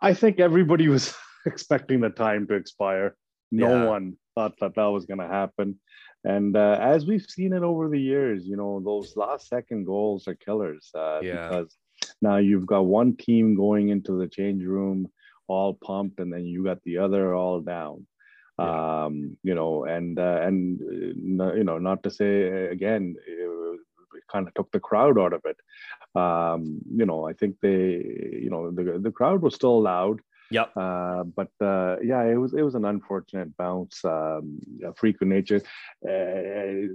I 0.00 0.14
think 0.14 0.40
everybody 0.40 0.88
was 0.88 1.14
expecting 1.46 2.00
the 2.00 2.10
time 2.10 2.46
to 2.48 2.54
expire. 2.54 3.16
No 3.50 3.68
Yeah. 3.68 3.84
one 3.86 4.16
thought 4.34 4.54
that 4.60 4.74
that 4.76 4.86
was 4.86 5.06
going 5.06 5.20
to 5.20 5.26
happen. 5.26 5.80
And 6.24 6.56
uh, 6.56 6.78
as 6.80 7.06
we've 7.06 7.24
seen 7.24 7.52
it 7.52 7.62
over 7.62 7.88
the 7.88 8.00
years, 8.00 8.46
you 8.46 8.56
know, 8.56 8.80
those 8.84 9.16
last 9.16 9.48
second 9.48 9.84
goals 9.84 10.26
are 10.28 10.34
killers 10.34 10.90
uh, 10.94 11.20
Yeah. 11.22 11.48
because 11.48 11.76
now 12.20 12.36
you've 12.36 12.66
got 12.66 12.86
one 12.86 13.16
team 13.16 13.54
going 13.54 13.88
into 13.90 14.18
the 14.18 14.28
change 14.28 14.64
room 14.64 15.08
all 15.46 15.74
pumped, 15.74 16.20
and 16.20 16.32
then 16.32 16.44
you 16.44 16.64
got 16.64 16.82
the 16.84 16.98
other 16.98 17.34
all 17.34 17.60
down. 17.60 18.06
Yeah. 18.58 19.04
Um, 19.04 19.36
you 19.44 19.54
know, 19.54 19.84
and 19.84 20.18
uh, 20.18 20.40
and 20.42 20.80
uh, 21.40 21.54
you 21.54 21.64
know, 21.64 21.78
not 21.78 22.02
to 22.02 22.10
say 22.10 22.48
uh, 22.48 22.70
again, 22.70 23.14
it, 23.26 23.80
it 24.16 24.22
kind 24.30 24.48
of 24.48 24.54
took 24.54 24.70
the 24.72 24.80
crowd 24.80 25.18
out 25.18 25.32
of 25.32 25.42
it. 25.44 25.56
Um, 26.20 26.80
you 26.92 27.06
know, 27.06 27.28
I 27.28 27.32
think 27.34 27.56
they, 27.62 28.02
you 28.42 28.48
know, 28.50 28.70
the 28.72 28.98
the 28.98 29.12
crowd 29.12 29.42
was 29.42 29.54
still 29.54 29.80
loud. 29.80 30.20
Yep. 30.50 30.72
Uh, 30.76 31.24
but 31.24 31.50
uh, 31.60 31.96
yeah, 32.02 32.22
it 32.24 32.36
was 32.36 32.54
it 32.54 32.62
was 32.62 32.74
an 32.74 32.84
unfortunate 32.84 33.56
bounce, 33.56 34.04
um, 34.04 34.58
a 34.84 34.94
freak 34.94 35.20
of 35.20 35.28
nature, 35.28 35.60
uh, 36.06 36.10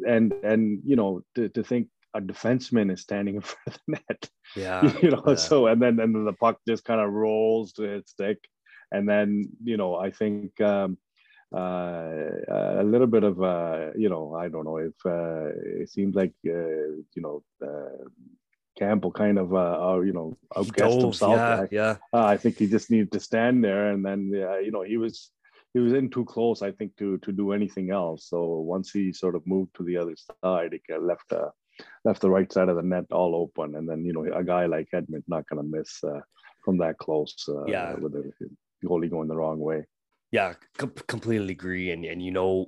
and 0.07 0.33
and 0.43 0.79
you 0.85 0.95
know 0.95 1.21
to, 1.35 1.49
to 1.49 1.63
think 1.63 1.87
a 2.15 2.21
defenseman 2.21 2.91
is 2.91 3.01
standing 3.01 3.35
in 3.39 3.41
front 3.41 3.67
of 3.67 3.79
the 3.87 3.91
net, 3.93 4.29
Yeah. 4.55 4.99
you 5.01 5.11
know, 5.11 5.23
yeah. 5.27 5.35
so 5.35 5.67
and 5.67 5.81
then 5.81 5.99
and 5.99 6.15
then 6.15 6.25
the 6.25 6.33
puck 6.33 6.59
just 6.67 6.83
kind 6.83 7.01
of 7.01 7.11
rolls 7.11 7.73
to 7.73 7.83
its 7.83 8.11
stick, 8.11 8.39
and 8.91 9.07
then 9.07 9.49
you 9.63 9.77
know 9.77 9.95
I 9.95 10.09
think 10.09 10.59
um, 10.61 10.97
uh, 11.55 12.29
a 12.49 12.83
little 12.83 13.07
bit 13.07 13.23
of 13.23 13.41
uh, 13.41 13.91
you 13.95 14.09
know 14.09 14.33
I 14.33 14.49
don't 14.49 14.65
know 14.65 14.77
if 14.77 14.95
uh, 15.05 15.51
it 15.81 15.89
seems 15.89 16.15
like 16.15 16.33
uh, 16.47 17.03
you 17.15 17.21
know. 17.21 17.43
Campbell 18.77 19.11
kind 19.11 19.37
of, 19.37 19.53
uh, 19.53 19.77
uh, 19.91 19.99
you 19.99 20.13
know, 20.13 20.35
outguessed 20.55 21.01
himself. 21.01 21.37
Yeah. 21.37 21.61
I- 21.61 21.67
Yeah. 21.71 21.97
uh, 22.13 22.25
I 22.25 22.37
think 22.37 22.57
he 22.57 22.67
just 22.67 22.89
needed 22.91 23.11
to 23.11 23.19
stand 23.19 23.63
there, 23.63 23.91
and 23.91 24.03
then 24.05 24.31
uh, 24.35 24.57
you 24.57 24.71
know 24.71 24.81
he 24.83 24.97
was 24.97 25.31
he 25.73 25.79
was 25.79 25.93
in 25.93 26.09
too 26.09 26.25
close, 26.25 26.61
I 26.61 26.71
think, 26.71 26.95
to 26.97 27.17
to 27.19 27.31
do 27.31 27.51
anything 27.51 27.91
else. 27.91 28.27
So 28.29 28.59
once 28.75 28.91
he 28.91 29.11
sort 29.13 29.35
of 29.35 29.45
moved 29.45 29.75
to 29.75 29.83
the 29.83 29.97
other 29.97 30.15
side, 30.43 30.73
he 30.73 30.81
got 30.87 31.03
left 31.03 31.31
uh, 31.33 31.49
left 32.05 32.21
the 32.21 32.29
right 32.29 32.51
side 32.51 32.69
of 32.69 32.75
the 32.75 32.83
net 32.83 33.05
all 33.11 33.35
open, 33.35 33.75
and 33.75 33.87
then 33.89 34.03
you 34.05 34.13
know 34.13 34.25
a 34.33 34.43
guy 34.43 34.65
like 34.65 34.89
Hedman 34.93 35.23
not 35.27 35.47
going 35.47 35.61
to 35.63 35.77
miss 35.77 36.03
uh, 36.03 36.21
from 36.65 36.77
that 36.79 36.97
close. 36.97 37.35
Uh, 37.47 37.65
Yeah. 37.65 37.93
with 37.95 38.13
the 38.13 38.31
goalie 38.85 39.09
going 39.09 39.27
the 39.29 39.35
wrong 39.37 39.59
way. 39.59 39.85
Yeah, 40.31 40.55
com- 40.77 40.93
completely 41.07 41.53
agree. 41.53 41.91
And 41.91 42.03
and 42.05 42.21
you 42.21 42.31
know, 42.31 42.67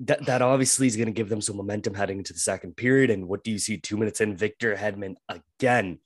that, 0.00 0.26
that 0.26 0.42
obviously 0.42 0.86
is 0.86 0.96
going 0.96 1.06
to 1.06 1.12
give 1.12 1.28
them 1.28 1.40
some 1.40 1.56
momentum 1.56 1.94
heading 1.94 2.18
into 2.18 2.32
the 2.32 2.38
second 2.38 2.76
period. 2.76 3.10
And 3.10 3.26
what 3.26 3.42
do 3.42 3.50
you 3.50 3.58
see 3.58 3.78
two 3.78 3.96
minutes 3.96 4.20
in? 4.20 4.36
Victor 4.36 4.76
Hedman 4.76 5.16
again, 5.28 5.98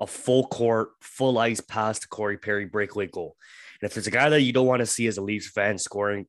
a 0.00 0.06
full 0.06 0.46
court, 0.46 0.90
full 1.00 1.38
ice 1.38 1.60
pass 1.60 1.98
to 2.00 2.08
Corey 2.08 2.36
Perry 2.36 2.66
breakaway 2.66 3.06
goal. 3.06 3.36
And 3.80 3.88
if 3.88 3.94
there's 3.94 4.08
a 4.08 4.12
guy 4.12 4.28
that 4.28 4.42
you 4.42 4.52
don't 4.52 4.66
want 4.66 4.80
to 4.80 4.86
see 4.86 5.06
as 5.06 5.18
a 5.18 5.22
Leafs 5.22 5.50
fan 5.50 5.78
scoring, 5.78 6.26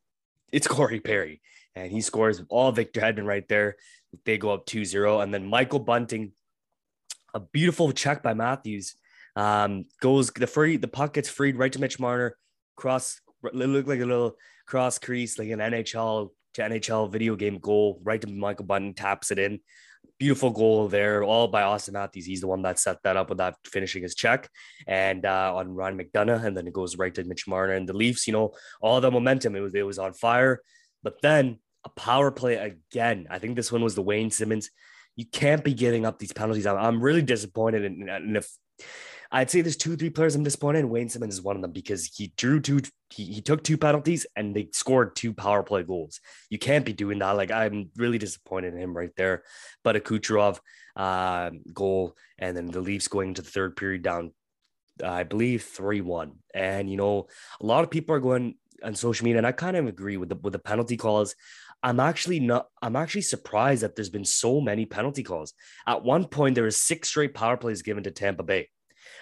it's 0.52 0.68
Corey 0.68 1.00
Perry. 1.00 1.42
And 1.76 1.92
he 1.92 2.02
scores 2.02 2.42
all 2.50 2.72
Victor 2.72 3.02
Hedman 3.02 3.26
right 3.26 3.48
there. 3.48 3.78
They 4.26 4.38
go 4.38 4.52
up 4.52 4.66
2 4.66 4.86
0. 4.86 5.22
And 5.22 5.34
then 5.34 5.48
Michael 5.48 5.80
Bunting, 5.80 6.34
a 7.34 7.40
beautiful 7.40 7.92
check 7.92 8.22
by 8.22 8.34
Matthews, 8.34 8.96
um, 9.36 9.86
goes 10.02 10.30
the 10.32 10.48
free, 10.48 10.78
the 10.78 10.88
puck 10.88 11.14
gets 11.14 11.30
freed 11.30 11.56
right 11.56 11.72
to 11.72 11.80
Mitch 11.80 12.00
Marner, 12.00 12.38
cross, 12.76 13.22
look 13.54 13.88
like 13.88 14.02
a 14.02 14.06
little 14.06 14.36
cross 14.66 14.98
crease, 15.00 15.40
like 15.40 15.50
an 15.50 15.60
NHL 15.60 16.32
to 16.60 16.70
NHL 16.70 17.12
video 17.12 17.36
game 17.36 17.58
goal, 17.60 18.00
right 18.04 18.22
to 18.22 18.28
Michael 18.28 18.66
Bunting, 18.66 18.94
taps 18.94 19.32
it 19.32 19.40
in. 19.40 19.60
Beautiful 20.18 20.50
goal 20.50 20.88
there, 20.90 21.24
all 21.24 21.48
by 21.48 21.62
Auston 21.62 21.94
Matthews. 21.94 22.26
He's 22.26 22.42
the 22.42 22.48
one 22.48 22.62
that 22.64 22.78
set 22.78 23.02
that 23.04 23.16
up 23.16 23.30
without 23.30 23.56
finishing 23.66 24.04
his 24.04 24.16
check, 24.16 24.50
and 24.86 25.26
uh, 25.26 25.54
on 25.56 25.74
Ryan 25.74 25.98
McDonagh. 25.98 26.44
and 26.44 26.56
then 26.56 26.68
it 26.68 26.74
goes 26.74 26.98
right 26.98 27.14
to 27.16 27.24
Mitch 27.24 27.48
Marner 27.48 27.74
and 27.74 27.88
the 27.88 27.94
Leafs. 27.94 28.28
You 28.28 28.34
know, 28.34 28.54
all 28.82 29.00
the 29.00 29.12
momentum 29.12 29.56
it 29.56 29.62
was 29.62 29.74
it 29.74 29.86
was 29.86 30.00
on 30.00 30.14
fire, 30.14 30.62
but 31.04 31.22
then 31.22 31.60
a 31.86 31.90
power 31.90 32.32
play 32.32 32.56
again. 32.56 33.28
I 33.30 33.40
think 33.40 33.56
this 33.56 33.72
one 33.72 33.82
was 33.82 33.96
the 33.96 34.02
Wayne 34.02 34.32
Simmonds. 34.32 34.70
You 35.16 35.26
can't 35.26 35.64
be 35.64 35.74
giving 35.74 36.06
up 36.06 36.20
these 36.20 36.34
penalties. 36.34 36.66
I'm, 36.66 36.78
I'm 36.78 37.02
really 37.02 37.22
disappointed, 37.22 37.86
and, 37.86 38.10
and 38.10 38.38
if 38.38 38.50
I'd 39.32 39.50
say 39.50 39.62
there's 39.62 39.78
two, 39.78 39.96
three 39.96 40.10
players 40.10 40.36
I'm 40.36 40.44
disappointed. 40.44 40.80
And 40.80 40.90
Wayne 40.90 41.10
Simmonds 41.10 41.36
is 41.36 41.42
one 41.42 41.56
of 41.56 41.62
them 41.62 41.72
because 41.72 42.06
he 42.06 42.34
drew 42.36 42.60
two, 42.60 42.82
he, 43.12 43.26
he 43.26 43.42
took 43.42 43.64
two 43.64 43.78
penalties 43.78 44.26
and 44.36 44.56
they 44.56 44.70
scored 44.74 45.16
two 45.16 45.34
power 45.34 45.62
play 45.62 45.84
goals. 45.84 46.20
You 46.50 46.58
can't 46.58 46.86
be 46.86 46.94
doing 46.94 47.20
that. 47.20 47.32
Like 47.32 47.52
I'm 47.52 47.90
really 47.96 48.18
disappointed 48.18 48.74
in 48.74 48.80
him 48.80 48.98
right 48.98 49.16
there. 49.16 49.44
But 49.84 49.96
a 49.96 50.00
Kucherov 50.00 50.60
uh, 50.96 51.52
goal, 51.74 52.16
and 52.38 52.58
then 52.58 52.68
the 52.68 52.82
Leafs 52.82 53.08
going 53.08 53.30
into 53.30 53.42
the 53.42 53.50
third 53.50 53.76
period 53.76 54.02
down, 54.02 54.34
I 55.04 55.24
believe 55.24 55.64
three 55.64 56.02
one. 56.02 56.34
And 56.54 56.90
you 56.90 56.98
know, 56.98 57.28
a 57.62 57.66
lot 57.66 57.84
of 57.84 57.92
people 57.92 58.16
are 58.16 58.20
going 58.20 58.56
on 58.84 58.96
social 58.96 59.26
media, 59.26 59.38
and 59.38 59.48
I 59.48 59.52
kind 59.52 59.78
of 59.78 59.88
agree 59.88 60.18
with 60.18 60.30
the 60.30 60.36
with 60.36 60.54
the 60.54 60.60
penalty 60.60 60.98
calls. 60.98 61.36
I'm 61.82 62.00
actually 62.00 62.42
not. 62.42 62.68
I'm 62.82 62.96
actually 62.96 63.22
surprised 63.22 63.84
that 63.84 63.96
there's 63.96 64.10
been 64.10 64.26
so 64.26 64.60
many 64.60 64.86
penalty 64.86 65.24
calls. 65.24 65.54
At 65.88 66.04
one 66.04 66.26
point, 66.26 66.56
there 66.56 66.66
was 66.66 66.76
six 66.76 67.10
straight 67.10 67.34
power 67.34 67.56
plays 67.56 67.82
given 67.82 68.04
to 68.04 68.12
Tampa 68.12 68.44
Bay 68.44 68.68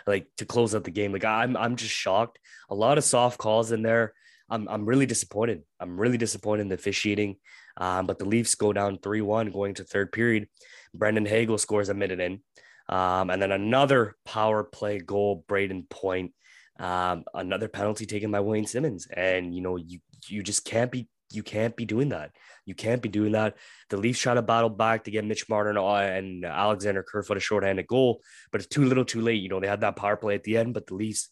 like 0.07 0.27
to 0.37 0.45
close 0.45 0.73
out 0.73 0.83
the 0.83 0.91
game. 0.91 1.11
Like 1.11 1.25
I'm 1.25 1.55
I'm 1.57 1.75
just 1.75 1.93
shocked. 1.93 2.39
A 2.69 2.75
lot 2.75 2.97
of 2.97 3.03
soft 3.03 3.37
calls 3.37 3.71
in 3.71 3.81
there. 3.81 4.13
I'm 4.49 4.67
I'm 4.67 4.85
really 4.85 5.05
disappointed. 5.05 5.63
I'm 5.79 5.99
really 5.99 6.17
disappointed 6.17 6.63
in 6.63 6.69
the 6.69 6.75
officiating. 6.75 7.37
Um, 7.77 8.07
but 8.07 8.17
the 8.17 8.25
Leafs 8.25 8.55
go 8.55 8.73
down 8.73 8.97
3-1 8.97 9.53
going 9.53 9.75
to 9.75 9.83
third 9.83 10.11
period. 10.11 10.47
Brandon 10.95 11.27
Hagel 11.27 11.59
scores 11.59 11.89
a 11.89 11.93
minute 11.93 12.19
in. 12.19 12.41
Um, 12.89 13.29
and 13.29 13.39
then 13.39 13.51
another 13.51 14.15
power 14.25 14.63
play 14.63 14.99
goal, 14.99 15.43
Brayden 15.47 15.87
Point. 15.89 16.33
Um, 16.79 17.25
another 17.33 17.67
penalty 17.67 18.05
taken 18.05 18.31
by 18.31 18.39
Wayne 18.39 18.65
Simmonds, 18.65 19.07
And 19.07 19.53
you 19.53 19.61
know, 19.61 19.75
you 19.77 19.99
you 20.27 20.43
just 20.43 20.65
can't 20.65 20.91
be 20.91 21.07
you 21.31 21.43
can't 21.43 21.75
be 21.75 21.85
doing 21.85 22.09
that. 22.09 22.31
You 22.65 22.75
can't 22.75 23.01
be 23.01 23.09
doing 23.09 23.33
that. 23.33 23.55
The 23.89 23.97
Leafs 23.97 24.19
try 24.19 24.33
to 24.33 24.41
battle 24.41 24.69
back 24.69 25.03
to 25.05 25.11
get 25.11 25.25
Mitch 25.25 25.49
Marner 25.49 25.77
uh, 25.77 26.01
and 26.01 26.45
Alexander 26.45 27.03
Kerfoot 27.03 27.37
a 27.37 27.39
shorthanded 27.39 27.87
goal, 27.87 28.21
but 28.51 28.61
it's 28.61 28.69
too 28.69 28.85
little 28.85 29.05
too 29.05 29.21
late. 29.21 29.41
You 29.41 29.49
know, 29.49 29.59
they 29.59 29.67
had 29.67 29.81
that 29.81 29.95
power 29.95 30.17
play 30.17 30.35
at 30.35 30.43
the 30.43 30.57
end, 30.57 30.73
but 30.73 30.87
the 30.87 30.95
Leafs 30.95 31.29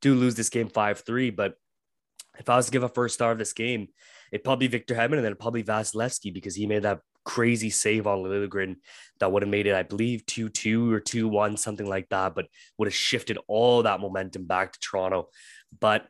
do 0.00 0.14
lose 0.14 0.34
this 0.34 0.48
game 0.48 0.68
5 0.68 1.00
3. 1.00 1.30
But 1.30 1.54
if 2.38 2.48
I 2.48 2.56
was 2.56 2.66
to 2.66 2.72
give 2.72 2.82
a 2.82 2.88
first 2.88 3.14
star 3.14 3.32
of 3.32 3.38
this 3.38 3.52
game, 3.52 3.88
it'd 4.32 4.44
probably 4.44 4.66
Victor 4.66 4.94
Hedman 4.94 5.16
and 5.16 5.24
then 5.24 5.34
probably 5.36 5.62
Vasilevskiy 5.62 6.32
because 6.32 6.54
he 6.54 6.66
made 6.66 6.82
that 6.82 7.00
crazy 7.24 7.70
save 7.70 8.06
on 8.06 8.18
Liljegren 8.18 8.76
that 9.18 9.32
would 9.32 9.42
have 9.42 9.50
made 9.50 9.66
it, 9.66 9.74
I 9.74 9.82
believe, 9.82 10.24
2 10.26 10.48
2 10.48 10.92
or 10.92 11.00
2 11.00 11.28
1, 11.28 11.56
something 11.56 11.86
like 11.86 12.08
that, 12.10 12.34
but 12.34 12.46
would 12.78 12.86
have 12.86 12.94
shifted 12.94 13.38
all 13.48 13.82
that 13.82 14.00
momentum 14.00 14.44
back 14.44 14.72
to 14.72 14.78
Toronto. 14.80 15.28
But 15.78 16.06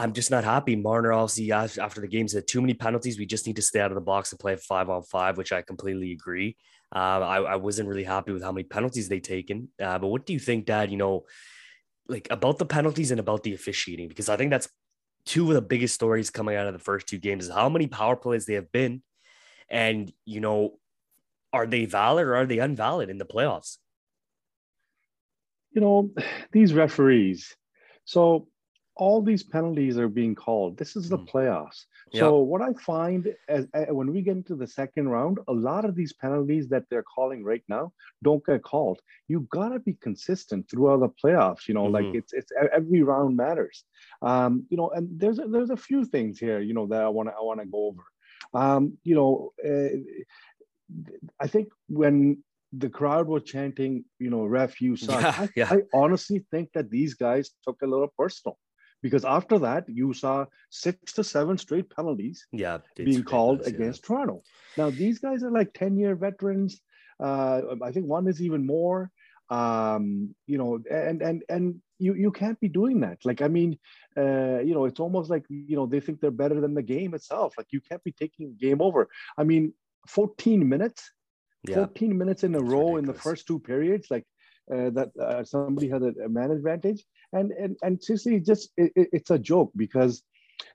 I'm 0.00 0.14
just 0.14 0.30
not 0.30 0.44
happy. 0.44 0.76
Marner 0.76 1.12
obviously 1.12 1.52
after 1.52 2.00
the 2.00 2.08
game 2.08 2.26
said 2.26 2.46
too 2.46 2.62
many 2.62 2.72
penalties. 2.72 3.18
We 3.18 3.26
just 3.26 3.46
need 3.46 3.56
to 3.56 3.62
stay 3.62 3.80
out 3.80 3.90
of 3.90 3.96
the 3.96 4.00
box 4.00 4.32
and 4.32 4.40
play 4.40 4.56
five 4.56 4.88
on 4.88 5.02
five, 5.02 5.36
which 5.36 5.52
I 5.52 5.60
completely 5.60 6.12
agree. 6.12 6.56
Uh, 6.94 7.20
I, 7.20 7.36
I, 7.42 7.56
wasn't 7.56 7.88
really 7.88 8.02
happy 8.04 8.32
with 8.32 8.42
how 8.42 8.50
many 8.50 8.64
penalties 8.64 9.10
they 9.10 9.20
taken. 9.20 9.68
Uh, 9.80 9.98
but 9.98 10.08
what 10.08 10.24
do 10.24 10.32
you 10.32 10.38
think, 10.38 10.64
Dad? 10.64 10.90
You 10.90 10.96
know, 10.96 11.26
like 12.08 12.28
about 12.30 12.56
the 12.58 12.64
penalties 12.64 13.10
and 13.10 13.20
about 13.20 13.42
the 13.42 13.52
officiating, 13.52 14.08
because 14.08 14.30
I 14.30 14.36
think 14.36 14.50
that's 14.50 14.70
two 15.26 15.46
of 15.48 15.54
the 15.54 15.62
biggest 15.62 15.94
stories 15.94 16.30
coming 16.30 16.56
out 16.56 16.66
of 16.66 16.72
the 16.72 16.78
first 16.78 17.06
two 17.06 17.18
games 17.18 17.44
is 17.44 17.52
how 17.52 17.68
many 17.68 17.86
power 17.86 18.16
plays 18.16 18.46
they 18.46 18.54
have 18.54 18.72
been, 18.72 19.02
and 19.68 20.10
you 20.24 20.40
know, 20.40 20.78
are 21.52 21.66
they 21.66 21.84
valid 21.84 22.26
or 22.26 22.36
are 22.36 22.46
they 22.46 22.58
invalid 22.58 23.10
in 23.10 23.18
the 23.18 23.26
playoffs? 23.26 23.76
You 25.72 25.82
know, 25.82 26.10
these 26.52 26.72
referees. 26.72 27.54
So 28.04 28.48
all 29.00 29.22
these 29.22 29.42
penalties 29.42 29.96
are 29.96 30.08
being 30.08 30.34
called. 30.34 30.76
This 30.76 30.94
is 30.94 31.08
the 31.08 31.16
mm. 31.16 31.26
playoffs. 31.26 31.86
Yep. 32.12 32.20
So 32.20 32.38
what 32.40 32.60
I 32.60 32.74
find 32.74 33.34
as, 33.48 33.66
as, 33.72 33.86
when 33.88 34.12
we 34.12 34.20
get 34.20 34.36
into 34.36 34.54
the 34.54 34.66
second 34.66 35.08
round, 35.08 35.38
a 35.48 35.52
lot 35.52 35.86
of 35.86 35.94
these 35.94 36.12
penalties 36.12 36.68
that 36.68 36.84
they're 36.90 37.02
calling 37.14 37.42
right 37.42 37.64
now 37.66 37.92
don't 38.22 38.44
get 38.44 38.62
called. 38.62 39.00
You 39.26 39.48
gotta 39.50 39.80
be 39.80 39.94
consistent 39.94 40.68
throughout 40.68 41.00
the 41.00 41.08
playoffs. 41.08 41.66
You 41.66 41.74
know, 41.74 41.84
mm-hmm. 41.84 41.94
like 41.94 42.14
it's 42.14 42.34
it's 42.34 42.52
every 42.72 43.02
round 43.02 43.38
matters. 43.38 43.84
Um, 44.20 44.66
you 44.68 44.76
know, 44.76 44.90
and 44.90 45.08
there's 45.18 45.38
a, 45.38 45.46
there's 45.48 45.70
a 45.70 45.78
few 45.88 46.04
things 46.04 46.38
here. 46.38 46.60
You 46.60 46.74
know 46.74 46.86
that 46.88 47.02
I 47.02 47.08
want 47.08 47.30
to 47.30 47.32
I 47.32 47.40
want 47.40 47.60
to 47.60 47.66
go 47.66 47.86
over. 47.86 48.04
Um, 48.52 48.98
you 49.02 49.14
know, 49.14 49.52
uh, 49.66 49.96
I 51.40 51.46
think 51.46 51.68
when 51.88 52.42
the 52.74 52.90
crowd 52.90 53.28
was 53.28 53.44
chanting, 53.44 54.04
you 54.18 54.28
know, 54.28 54.44
ref, 54.44 54.80
you 54.82 54.94
suck. 54.96 55.22
Yeah, 55.22 55.34
I, 55.38 55.48
yeah. 55.56 55.68
I 55.70 55.78
honestly 55.94 56.44
think 56.50 56.68
that 56.74 56.90
these 56.90 57.14
guys 57.14 57.50
took 57.64 57.80
a 57.82 57.86
little 57.86 58.12
personal 58.18 58.58
because 59.02 59.24
after 59.24 59.58
that 59.58 59.84
you 59.88 60.12
saw 60.12 60.44
six 60.70 61.12
to 61.12 61.24
seven 61.24 61.56
straight 61.58 61.88
penalties 61.90 62.46
yeah 62.52 62.78
being 62.96 63.22
called 63.22 63.60
against 63.66 64.02
yeah. 64.02 64.06
toronto 64.06 64.42
now 64.76 64.90
these 64.90 65.18
guys 65.18 65.42
are 65.42 65.50
like 65.50 65.72
10 65.74 65.96
year 65.96 66.14
veterans 66.14 66.80
uh, 67.20 67.60
i 67.82 67.90
think 67.92 68.06
one 68.06 68.26
is 68.28 68.40
even 68.42 68.66
more 68.66 69.10
um, 69.50 70.34
you 70.46 70.58
know 70.58 70.78
and 70.90 71.22
and 71.22 71.42
and 71.48 71.80
you 71.98 72.14
you 72.14 72.30
can't 72.30 72.58
be 72.60 72.68
doing 72.68 73.00
that 73.00 73.18
like 73.24 73.42
i 73.42 73.48
mean 73.48 73.78
uh, 74.16 74.58
you 74.60 74.74
know 74.74 74.84
it's 74.84 75.00
almost 75.00 75.28
like 75.28 75.44
you 75.48 75.76
know 75.76 75.86
they 75.86 76.00
think 76.00 76.20
they're 76.20 76.30
better 76.30 76.60
than 76.60 76.74
the 76.74 76.82
game 76.82 77.14
itself 77.14 77.54
like 77.58 77.66
you 77.70 77.80
can't 77.80 78.02
be 78.04 78.12
taking 78.12 78.56
game 78.60 78.80
over 78.80 79.08
i 79.36 79.44
mean 79.44 79.72
14 80.08 80.66
minutes 80.68 81.12
yeah. 81.68 81.74
14 81.74 82.16
minutes 82.16 82.44
in 82.44 82.54
a 82.54 82.58
That's 82.58 82.70
row 82.70 82.94
ridiculous. 82.94 83.00
in 83.00 83.06
the 83.06 83.20
first 83.20 83.46
two 83.46 83.58
periods 83.58 84.06
like 84.10 84.24
uh, 84.72 84.90
that 84.90 85.10
uh, 85.20 85.44
somebody 85.44 85.88
had 85.88 86.02
a, 86.02 86.12
a, 86.24 86.28
man 86.28 86.50
advantage. 86.50 87.04
And 87.32 87.52
and 87.52 87.76
and 87.82 88.02
seriously 88.02 88.40
just 88.40 88.70
it, 88.76 88.92
it's 88.94 89.30
a 89.30 89.38
joke 89.38 89.70
because 89.76 90.22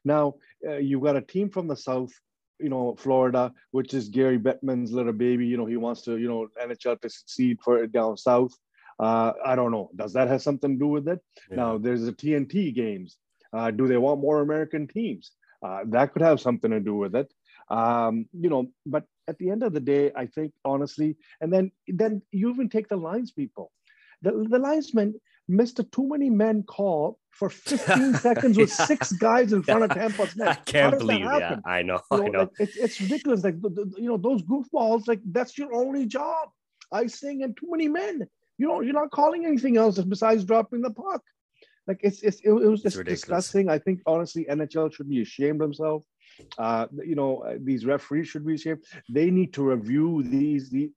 now 0.03 0.35
uh, 0.67 0.77
you've 0.77 1.03
got 1.03 1.15
a 1.15 1.21
team 1.21 1.49
from 1.49 1.67
the 1.67 1.75
south 1.75 2.11
you 2.59 2.69
know 2.69 2.95
florida 2.97 3.51
which 3.71 3.93
is 3.93 4.07
gary 4.07 4.39
bettman's 4.39 4.91
little 4.91 5.13
baby. 5.13 5.45
You 5.45 5.57
know 5.57 5.65
he 5.65 5.77
wants 5.77 6.01
to 6.03 6.17
you 6.17 6.27
know 6.27 6.47
nhl 6.61 7.01
to 7.01 7.09
succeed 7.09 7.59
for 7.63 7.85
down 7.87 8.17
south. 8.17 8.53
Uh, 8.97 9.33
i 9.45 9.55
don't 9.55 9.71
know. 9.71 9.89
Does 9.95 10.13
that 10.13 10.29
have 10.29 10.41
something 10.41 10.71
to 10.73 10.79
do 10.79 10.87
with 10.87 11.07
it? 11.07 11.19
Yeah. 11.49 11.57
now 11.57 11.77
there's 11.77 12.05
the 12.05 12.13
tnt 12.13 12.73
games. 12.73 13.17
Uh, 13.51 13.71
do 13.71 13.87
they 13.87 13.97
want 13.97 14.21
more 14.21 14.41
american 14.41 14.87
teams? 14.87 15.31
Uh, 15.65 15.79
that 15.87 16.13
could 16.13 16.21
have 16.21 16.39
something 16.39 16.71
to 16.71 16.79
do 16.79 16.95
with 16.95 17.15
it. 17.15 17.33
Um, 17.69 18.27
you 18.31 18.49
know 18.49 18.67
but 18.85 19.05
at 19.27 19.37
the 19.39 19.49
end 19.49 19.63
of 19.63 19.73
the 19.73 19.79
day 19.79 20.11
i 20.15 20.27
think 20.27 20.53
honestly 20.63 21.17
and 21.41 21.51
then 21.51 21.71
then 21.87 22.21
you 22.31 22.51
even 22.51 22.69
take 22.69 22.87
the 22.87 22.95
lines 22.95 23.31
people 23.31 23.71
the, 24.21 24.31
the 24.49 24.59
linesman 24.59 25.15
missed 25.47 25.79
a 25.79 25.83
too 25.83 26.07
many 26.07 26.29
men 26.29 26.63
call 26.63 27.19
for 27.29 27.49
15 27.49 28.13
seconds 28.15 28.57
with 28.57 28.69
yeah. 28.69 28.85
six 28.85 29.11
guys 29.11 29.53
in 29.53 29.61
front 29.61 29.83
of 29.83 29.89
Tampa's 29.93 30.35
net. 30.35 30.47
I 30.47 30.55
can't 30.55 30.97
believe 30.97 31.25
that. 31.25 31.59
I 31.65 31.81
know. 31.81 31.99
You 32.11 32.17
know, 32.17 32.23
I 32.23 32.27
know. 32.29 32.39
Like, 32.39 32.49
it's, 32.59 32.77
it's 32.77 33.01
ridiculous. 33.01 33.43
Like, 33.43 33.55
you 33.97 34.09
know, 34.09 34.17
those 34.17 34.41
goofballs, 34.43 35.07
like, 35.07 35.19
that's 35.31 35.57
your 35.57 35.73
only 35.73 36.05
job. 36.05 36.49
Icing 36.91 37.43
and 37.43 37.55
too 37.57 37.67
many 37.69 37.87
men. 37.87 38.27
You 38.57 38.67
know, 38.67 38.81
you're 38.81 38.93
not 38.93 39.11
calling 39.11 39.45
anything 39.45 39.75
else 39.75 39.99
besides 39.99 40.45
dropping 40.45 40.81
the 40.81 40.91
puck. 40.91 41.21
Like, 41.87 41.99
it's, 42.01 42.23
it's 42.23 42.39
it, 42.39 42.49
it 42.49 42.69
was 42.69 42.81
just 42.81 43.03
disgusting. 43.03 43.69
I 43.69 43.79
think, 43.79 44.01
honestly, 44.05 44.45
NHL 44.49 44.93
should 44.93 45.09
be 45.09 45.21
ashamed 45.21 45.61
of 45.61 45.67
themselves. 45.67 46.05
Uh, 46.57 46.87
you 47.03 47.15
know, 47.15 47.39
uh, 47.39 47.55
these 47.61 47.85
referees 47.85 48.27
should 48.27 48.45
be 48.45 48.55
ashamed. 48.55 48.83
They 49.09 49.29
need 49.29 49.53
to 49.53 49.63
review 49.63 50.23
these, 50.23 50.69
the, 50.69 50.91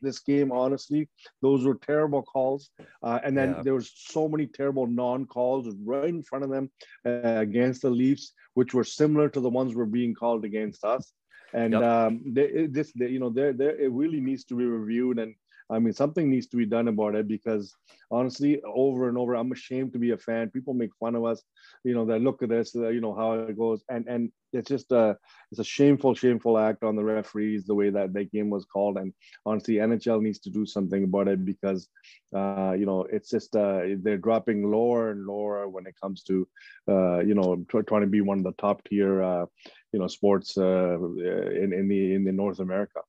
this 0.00 0.18
game. 0.20 0.52
Honestly, 0.52 1.08
those 1.42 1.64
were 1.64 1.76
terrible 1.76 2.22
calls, 2.22 2.70
uh, 3.02 3.20
and 3.24 3.36
then 3.36 3.54
yeah. 3.56 3.62
there 3.62 3.74
was 3.74 3.92
so 3.94 4.28
many 4.28 4.46
terrible 4.46 4.86
non-calls 4.86 5.74
right 5.84 6.08
in 6.08 6.22
front 6.22 6.44
of 6.44 6.50
them 6.50 6.70
uh, 7.06 7.40
against 7.40 7.82
the 7.82 7.90
Leafs, 7.90 8.32
which 8.54 8.74
were 8.74 8.84
similar 8.84 9.28
to 9.28 9.40
the 9.40 9.50
ones 9.50 9.74
were 9.74 9.86
being 9.86 10.14
called 10.14 10.44
against 10.44 10.84
us. 10.84 11.12
and 11.52 11.72
yep. 11.72 11.82
um, 11.82 12.22
they, 12.26 12.66
this 12.66 12.92
they, 12.94 13.08
you 13.08 13.18
know 13.18 13.30
there 13.30 13.52
there 13.52 13.76
it 13.76 13.90
really 13.90 14.20
needs 14.20 14.44
to 14.44 14.54
be 14.54 14.64
reviewed 14.64 15.18
and 15.18 15.34
I 15.70 15.78
mean, 15.78 15.92
something 15.92 16.28
needs 16.28 16.48
to 16.48 16.56
be 16.56 16.66
done 16.66 16.88
about 16.88 17.14
it 17.14 17.28
because 17.28 17.74
honestly, 18.10 18.60
over 18.64 19.08
and 19.08 19.16
over, 19.16 19.34
I'm 19.34 19.52
ashamed 19.52 19.92
to 19.92 19.98
be 19.98 20.10
a 20.10 20.18
fan. 20.18 20.50
People 20.50 20.74
make 20.74 20.90
fun 20.98 21.14
of 21.14 21.24
us, 21.24 21.42
you 21.84 21.94
know, 21.94 22.04
that 22.06 22.20
look 22.20 22.42
at 22.42 22.48
this, 22.48 22.74
uh, 22.74 22.88
you 22.88 23.00
know, 23.00 23.14
how 23.14 23.34
it 23.34 23.56
goes. 23.56 23.82
And 23.88 24.06
and 24.08 24.32
it's 24.52 24.68
just 24.68 24.90
a, 24.92 25.16
it's 25.50 25.60
a 25.60 25.64
shameful, 25.64 26.14
shameful 26.14 26.58
act 26.58 26.82
on 26.82 26.96
the 26.96 27.04
referees, 27.04 27.64
the 27.64 27.74
way 27.74 27.90
that 27.90 28.12
that 28.12 28.32
game 28.32 28.50
was 28.50 28.64
called. 28.64 28.96
And 28.96 29.12
honestly, 29.46 29.74
NHL 29.74 30.20
needs 30.20 30.40
to 30.40 30.50
do 30.50 30.66
something 30.66 31.04
about 31.04 31.28
it 31.28 31.44
because, 31.44 31.88
uh, 32.34 32.74
you 32.76 32.86
know, 32.86 33.06
it's 33.10 33.30
just, 33.30 33.54
uh, 33.54 33.82
they're 33.98 34.18
dropping 34.18 34.70
lower 34.70 35.10
and 35.10 35.24
lower 35.26 35.68
when 35.68 35.86
it 35.86 35.94
comes 36.02 36.22
to, 36.24 36.48
uh, 36.88 37.20
you 37.20 37.34
know, 37.34 37.64
tr- 37.68 37.82
trying 37.82 38.02
to 38.02 38.06
be 38.08 38.20
one 38.20 38.38
of 38.38 38.44
the 38.44 38.52
top 38.52 38.82
tier, 38.84 39.22
uh, 39.22 39.46
you 39.92 40.00
know, 40.00 40.08
sports 40.08 40.58
uh, 40.58 40.98
in, 40.98 41.72
in 41.72 41.88
the, 41.88 42.14
in 42.14 42.24
the 42.24 42.32
North 42.32 42.58
America. 42.58 43.00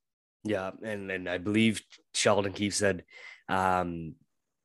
Yeah, 0.43 0.71
and 0.83 1.11
and 1.11 1.29
I 1.29 1.37
believe 1.37 1.81
Sheldon 2.13 2.53
Keefe 2.53 2.73
said 2.73 3.03
um, 3.47 4.15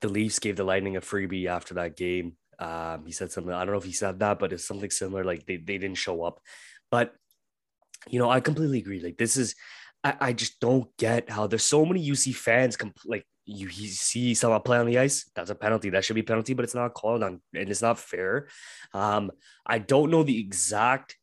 the 0.01 0.09
Leafs 0.09 0.39
gave 0.39 0.57
the 0.57 0.65
Lightning 0.65 0.97
a 0.97 1.01
freebie 1.01 1.47
after 1.47 1.75
that 1.75 1.97
game. 1.97 2.37
Um, 2.59 3.05
he 3.05 3.13
said 3.13 3.31
something. 3.31 3.53
I 3.53 3.65
don't 3.65 3.73
know 3.73 3.79
if 3.79 3.85
he 3.85 3.93
said 3.93 4.19
that, 4.21 4.39
but 4.39 4.53
it's 4.53 4.67
something 4.67 4.91
similar. 4.91 5.25
Like 5.25 5.45
they 5.47 5.57
they 5.57 5.79
didn't 5.79 5.99
show 5.99 6.23
up, 6.23 6.41
but 6.91 7.15
you 8.09 8.19
know 8.19 8.31
I 8.31 8.41
completely 8.41 8.79
agree. 8.79 9.01
Like 9.01 9.19
this 9.19 9.37
is, 9.37 9.55
I, 10.03 10.15
I 10.21 10.33
just 10.33 10.61
don't 10.61 10.89
get 10.97 11.29
how 11.29 11.47
there's 11.47 11.65
so 11.65 11.85
many 11.85 12.09
UC 12.09 12.35
fans. 12.35 12.77
Compl- 12.77 13.07
like 13.07 13.27
you, 13.45 13.69
you 13.69 13.89
see 13.89 14.35
someone 14.35 14.63
play 14.63 14.79
on 14.79 14.87
the 14.87 14.99
ice, 14.99 15.31
that's 15.35 15.51
a 15.51 15.55
penalty. 15.55 15.91
That 15.91 16.05
should 16.05 16.17
be 16.17 16.23
penalty, 16.23 16.55
but 16.55 16.65
it's 16.65 16.75
not 16.75 16.95
called 16.95 17.23
on, 17.23 17.41
and 17.55 17.69
it's 17.69 17.83
not 17.83 17.99
fair. 17.99 18.49
Um, 18.95 19.31
I 19.67 19.79
don't 19.79 20.11
know 20.11 20.23
the 20.23 20.41
exact 20.41 21.17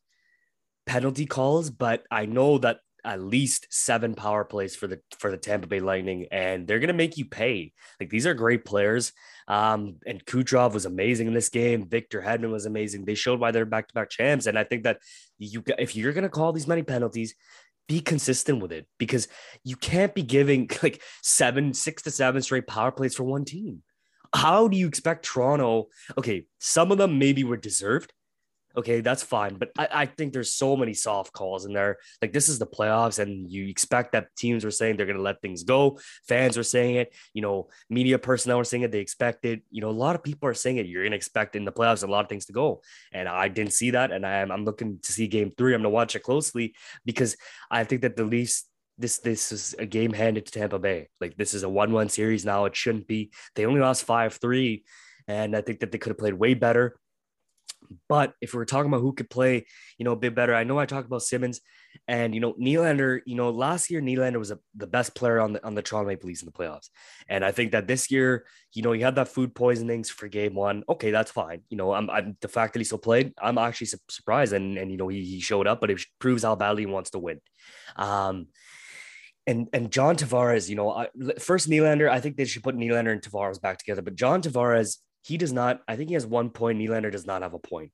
penalty 0.85 1.25
calls, 1.25 1.71
but 1.71 2.03
I 2.11 2.27
know 2.27 2.59
that 2.59 2.77
at 3.05 3.21
least 3.21 3.67
seven 3.69 4.15
power 4.15 4.45
plays 4.45 4.75
for 4.75 4.87
the 4.87 5.01
for 5.19 5.31
the 5.31 5.37
Tampa 5.37 5.67
Bay 5.67 5.79
Lightning, 5.79 6.27
and 6.31 6.67
they're 6.67 6.79
gonna 6.79 6.93
make 6.93 7.17
you 7.17 7.25
pay. 7.25 7.73
Like 7.99 8.09
these 8.09 8.25
are 8.25 8.33
great 8.33 8.65
players. 8.65 9.11
Um, 9.47 9.97
and 10.05 10.23
Kucherov 10.25 10.73
was 10.73 10.85
amazing 10.85 11.27
in 11.27 11.33
this 11.33 11.49
game. 11.49 11.87
Victor 11.87 12.21
Hedman 12.21 12.51
was 12.51 12.65
amazing. 12.65 13.03
They 13.03 13.15
showed 13.15 13.39
why 13.39 13.51
they're 13.51 13.65
back 13.65 13.87
to 13.89 13.93
back 13.93 14.09
champs, 14.09 14.45
and 14.45 14.57
I 14.57 14.63
think 14.63 14.83
that 14.83 14.99
you 15.37 15.63
if 15.77 15.95
you're 15.95 16.13
gonna 16.13 16.29
call 16.29 16.53
these 16.53 16.67
many 16.67 16.83
penalties, 16.83 17.35
be 17.87 17.99
consistent 17.99 18.61
with 18.61 18.71
it 18.71 18.87
because 18.97 19.27
you 19.63 19.75
can't 19.75 20.15
be 20.15 20.23
giving 20.23 20.69
like 20.83 21.01
seven, 21.21 21.73
six 21.73 22.03
to 22.03 22.11
seven 22.11 22.41
straight 22.41 22.67
power 22.67 22.91
plays 22.91 23.15
for 23.15 23.23
one 23.23 23.45
team. 23.45 23.83
How 24.33 24.67
do 24.67 24.77
you 24.77 24.87
expect 24.87 25.25
Toronto? 25.25 25.89
Okay, 26.17 26.45
some 26.59 26.91
of 26.91 26.97
them 26.97 27.19
maybe 27.19 27.43
were 27.43 27.57
deserved, 27.57 28.13
okay, 28.75 29.01
that's 29.01 29.23
fine. 29.23 29.55
But 29.55 29.71
I, 29.77 29.87
I, 29.91 30.05
think 30.05 30.33
there's 30.33 30.53
so 30.53 30.75
many 30.75 30.93
soft 30.93 31.33
calls 31.33 31.65
in 31.65 31.73
there. 31.73 31.97
Like 32.21 32.33
this 32.33 32.49
is 32.49 32.59
the 32.59 32.67
playoffs, 32.67 33.19
and 33.19 33.51
you 33.51 33.67
expect 33.67 34.13
that 34.13 34.35
teams 34.35 34.65
are 34.65 34.71
saying 34.71 34.97
they're 34.97 35.05
going 35.05 35.17
to 35.17 35.23
let 35.23 35.41
things 35.41 35.63
go. 35.63 35.99
Fans 36.27 36.57
are 36.57 36.63
saying 36.63 36.95
it. 36.95 37.13
You 37.33 37.41
know, 37.41 37.69
media 37.89 38.17
personnel 38.17 38.59
are 38.59 38.63
saying 38.63 38.83
it. 38.83 38.91
They 38.91 38.99
expect 38.99 39.45
it. 39.45 39.61
You 39.69 39.81
know, 39.81 39.89
a 39.89 39.91
lot 39.91 40.15
of 40.15 40.23
people 40.23 40.49
are 40.49 40.53
saying 40.53 40.77
it. 40.77 40.85
You're 40.85 41.03
going 41.03 41.11
to 41.11 41.17
expect 41.17 41.55
in 41.55 41.65
the 41.65 41.71
playoffs 41.71 42.03
a 42.03 42.07
lot 42.07 42.25
of 42.25 42.29
things 42.29 42.45
to 42.45 42.53
go, 42.53 42.81
and 43.11 43.27
I 43.27 43.47
didn't 43.47 43.73
see 43.73 43.91
that. 43.91 44.11
And 44.11 44.25
I'm 44.25 44.51
I'm 44.51 44.65
looking 44.65 44.99
to 45.01 45.11
see 45.11 45.27
Game 45.27 45.51
Three. 45.57 45.73
I'm 45.73 45.81
going 45.81 45.91
to 45.91 45.95
watch 45.95 46.15
it 46.15 46.23
closely 46.23 46.75
because 47.05 47.37
I 47.69 47.83
think 47.83 48.01
that 48.01 48.15
the 48.15 48.23
Leafs 48.23 48.65
this 48.97 49.19
this 49.19 49.51
is 49.51 49.75
a 49.79 49.85
game 49.85 50.13
handed 50.13 50.45
to 50.45 50.51
Tampa 50.51 50.79
Bay. 50.79 51.09
Like 51.19 51.35
this 51.35 51.53
is 51.53 51.63
a 51.63 51.69
one-one 51.69 52.09
series 52.09 52.45
now. 52.45 52.65
It 52.65 52.75
shouldn't 52.75 53.07
be. 53.07 53.31
They 53.55 53.65
only 53.65 53.81
lost 53.81 54.05
five 54.05 54.33
three, 54.35 54.83
and 55.27 55.55
I 55.55 55.61
think 55.61 55.79
that 55.79 55.91
they 55.91 55.97
could 55.97 56.11
have 56.11 56.17
played 56.17 56.33
way 56.33 56.53
better. 56.53 56.97
But 58.09 58.33
if 58.41 58.53
we're 58.53 58.65
talking 58.65 58.91
about 58.91 59.01
who 59.01 59.13
could 59.13 59.29
play, 59.29 59.65
you 59.97 60.05
know, 60.05 60.11
a 60.11 60.17
bit 60.17 60.35
better, 60.35 60.53
I 60.53 60.63
know 60.63 60.79
I 60.79 60.85
talked 60.85 61.07
about 61.07 61.23
Simmonds 61.23 61.61
and 62.07 62.33
you 62.33 62.39
know 62.41 62.53
Nylander. 62.53 63.21
You 63.25 63.35
know, 63.35 63.49
last 63.49 63.89
year 63.89 64.01
Nylander 64.01 64.39
was 64.39 64.51
a, 64.51 64.59
the 64.75 64.87
best 64.87 65.15
player 65.15 65.39
on 65.39 65.53
the 65.53 65.65
on 65.65 65.75
the 65.75 65.81
Toronto 65.81 66.07
Maple 66.07 66.27
Leafs 66.27 66.41
in 66.41 66.45
the 66.45 66.51
playoffs, 66.51 66.89
and 67.27 67.43
I 67.45 67.51
think 67.51 67.71
that 67.71 67.87
this 67.87 68.11
year, 68.11 68.45
you 68.73 68.81
know, 68.81 68.91
he 68.91 69.01
had 69.01 69.15
that 69.15 69.29
food 69.29 69.55
poisonings 69.55 70.09
for 70.09 70.27
Game 70.27 70.55
One. 70.55 70.83
Okay, 70.89 71.11
that's 71.11 71.31
fine. 71.31 71.61
You 71.69 71.77
know, 71.77 71.93
I'm, 71.93 72.09
I'm 72.09 72.37
the 72.41 72.47
fact 72.47 72.73
that 72.73 72.79
he 72.79 72.85
still 72.85 72.97
played. 72.97 73.33
I'm 73.41 73.57
actually 73.57 73.87
su- 73.87 73.97
surprised, 74.09 74.53
and 74.53 74.77
and 74.77 74.91
you 74.91 74.97
know 74.97 75.07
he 75.07 75.23
he 75.23 75.39
showed 75.39 75.67
up, 75.67 75.81
but 75.81 75.91
it 75.91 76.01
proves 76.19 76.43
how 76.43 76.55
badly 76.55 76.83
he 76.83 76.87
wants 76.87 77.11
to 77.11 77.19
win. 77.19 77.39
Um, 77.95 78.47
and 79.45 79.67
and 79.73 79.91
John 79.91 80.15
Tavares, 80.15 80.69
you 80.69 80.75
know, 80.75 80.91
I, 80.91 81.09
first 81.39 81.69
Nylander, 81.69 82.09
I 82.09 82.19
think 82.19 82.37
they 82.37 82.45
should 82.45 82.63
put 82.63 82.75
Nylander 82.75 83.11
and 83.11 83.21
Tavares 83.21 83.61
back 83.61 83.77
together. 83.77 84.01
But 84.01 84.15
John 84.15 84.41
Tavares, 84.41 84.97
he 85.23 85.37
does 85.37 85.53
not. 85.53 85.81
I 85.87 85.95
think 85.95 86.09
he 86.09 86.13
has 86.13 86.25
one 86.25 86.49
point. 86.49 86.79
Nylander 86.79 87.11
does 87.11 87.25
not 87.25 87.41
have 87.41 87.53
a 87.53 87.59
point. 87.59 87.91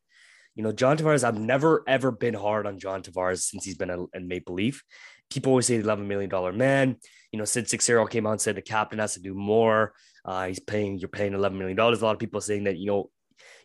You 0.55 0.63
know, 0.63 0.71
John 0.71 0.97
Tavares. 0.97 1.23
I've 1.23 1.39
never 1.39 1.83
ever 1.87 2.11
been 2.11 2.33
hard 2.33 2.67
on 2.67 2.79
John 2.79 3.01
Tavares 3.01 3.41
since 3.41 3.63
he's 3.63 3.77
been 3.77 4.07
in 4.13 4.27
Maple 4.27 4.55
Leaf. 4.55 4.83
People 5.29 5.51
always 5.51 5.67
say 5.67 5.77
the 5.77 5.83
eleven 5.83 6.07
million 6.07 6.29
dollar 6.29 6.51
man. 6.51 6.97
You 7.31 7.39
know, 7.39 7.45
Sid 7.45 7.69
Seixeiro 7.69 8.05
came 8.07 8.25
out 8.25 8.31
and 8.31 8.41
said 8.41 8.55
the 8.55 8.61
captain 8.61 8.99
has 8.99 9.13
to 9.13 9.21
do 9.21 9.33
more. 9.33 9.93
Uh, 10.25 10.47
he's 10.47 10.59
paying. 10.59 10.97
You're 10.97 11.09
paying 11.09 11.33
eleven 11.33 11.57
million 11.57 11.77
dollars. 11.77 12.01
A 12.01 12.05
lot 12.05 12.13
of 12.13 12.19
people 12.19 12.41
saying 12.41 12.65
that 12.65 12.77
you 12.77 12.87
know 12.87 13.09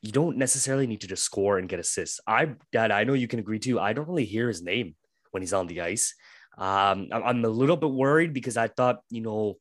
you 0.02 0.12
don't 0.12 0.36
necessarily 0.36 0.86
need 0.86 1.00
to 1.00 1.08
just 1.08 1.24
score 1.24 1.58
and 1.58 1.68
get 1.68 1.80
assists. 1.80 2.20
I, 2.26 2.54
Dad, 2.72 2.90
I 2.90 3.04
know 3.04 3.14
you 3.14 3.26
can 3.26 3.38
agree 3.38 3.58
too. 3.58 3.80
I 3.80 3.94
don't 3.94 4.08
really 4.08 4.26
hear 4.26 4.48
his 4.48 4.62
name 4.62 4.94
when 5.30 5.42
he's 5.42 5.54
on 5.54 5.66
the 5.66 5.80
ice. 5.80 6.14
Um, 6.58 7.08
I'm 7.10 7.44
a 7.44 7.48
little 7.48 7.76
bit 7.76 7.90
worried 7.90 8.32
because 8.32 8.56
I 8.56 8.68
thought, 8.68 9.00
you 9.10 9.22
know, 9.22 9.56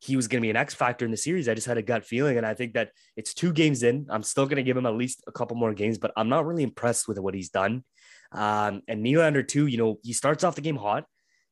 he 0.00 0.16
was 0.16 0.28
going 0.28 0.40
to 0.40 0.44
be 0.44 0.50
an 0.50 0.56
X 0.56 0.72
factor 0.72 1.04
in 1.04 1.10
the 1.10 1.16
series. 1.16 1.46
I 1.46 1.54
just 1.54 1.66
had 1.66 1.76
a 1.76 1.82
gut 1.82 2.06
feeling. 2.06 2.38
And 2.38 2.46
I 2.46 2.54
think 2.54 2.72
that 2.72 2.92
it's 3.16 3.34
two 3.34 3.52
games 3.52 3.82
in. 3.82 4.06
I'm 4.08 4.22
still 4.22 4.46
going 4.46 4.56
to 4.56 4.62
give 4.62 4.76
him 4.76 4.86
at 4.86 4.94
least 4.94 5.22
a 5.26 5.32
couple 5.32 5.58
more 5.58 5.74
games, 5.74 5.98
but 5.98 6.10
I'm 6.16 6.30
not 6.30 6.46
really 6.46 6.62
impressed 6.62 7.06
with 7.06 7.18
what 7.18 7.34
he's 7.34 7.50
done. 7.50 7.84
Um, 8.32 8.80
and 8.88 9.04
Nylander, 9.04 9.46
too, 9.46 9.66
you 9.66 9.76
know, 9.76 9.98
he 10.02 10.14
starts 10.14 10.42
off 10.42 10.54
the 10.54 10.62
game 10.62 10.76
hot. 10.76 11.04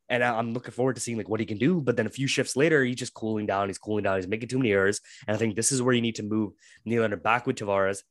And 0.08 0.24
I'm 0.24 0.54
looking 0.54 0.72
forward 0.72 0.94
to 0.94 1.02
seeing 1.02 1.18
like 1.18 1.28
what 1.28 1.40
he 1.40 1.44
can 1.44 1.58
do. 1.58 1.82
But 1.82 1.98
then 1.98 2.06
a 2.06 2.10
few 2.10 2.26
shifts 2.26 2.56
later, 2.56 2.82
he's 2.82 2.96
just 2.96 3.12
cooling 3.12 3.44
down. 3.44 3.68
He's 3.68 3.76
cooling 3.76 4.04
down. 4.04 4.16
He's 4.16 4.26
making 4.26 4.48
too 4.48 4.56
many 4.56 4.72
errors. 4.72 5.02
And 5.26 5.34
I 5.34 5.38
think 5.38 5.54
this 5.54 5.70
is 5.70 5.82
where 5.82 5.92
you 5.92 6.00
need 6.00 6.14
to 6.14 6.22
move 6.22 6.52
Nylander 6.86 7.22
back 7.22 7.46
with 7.46 7.56
Tavares. 7.56 8.02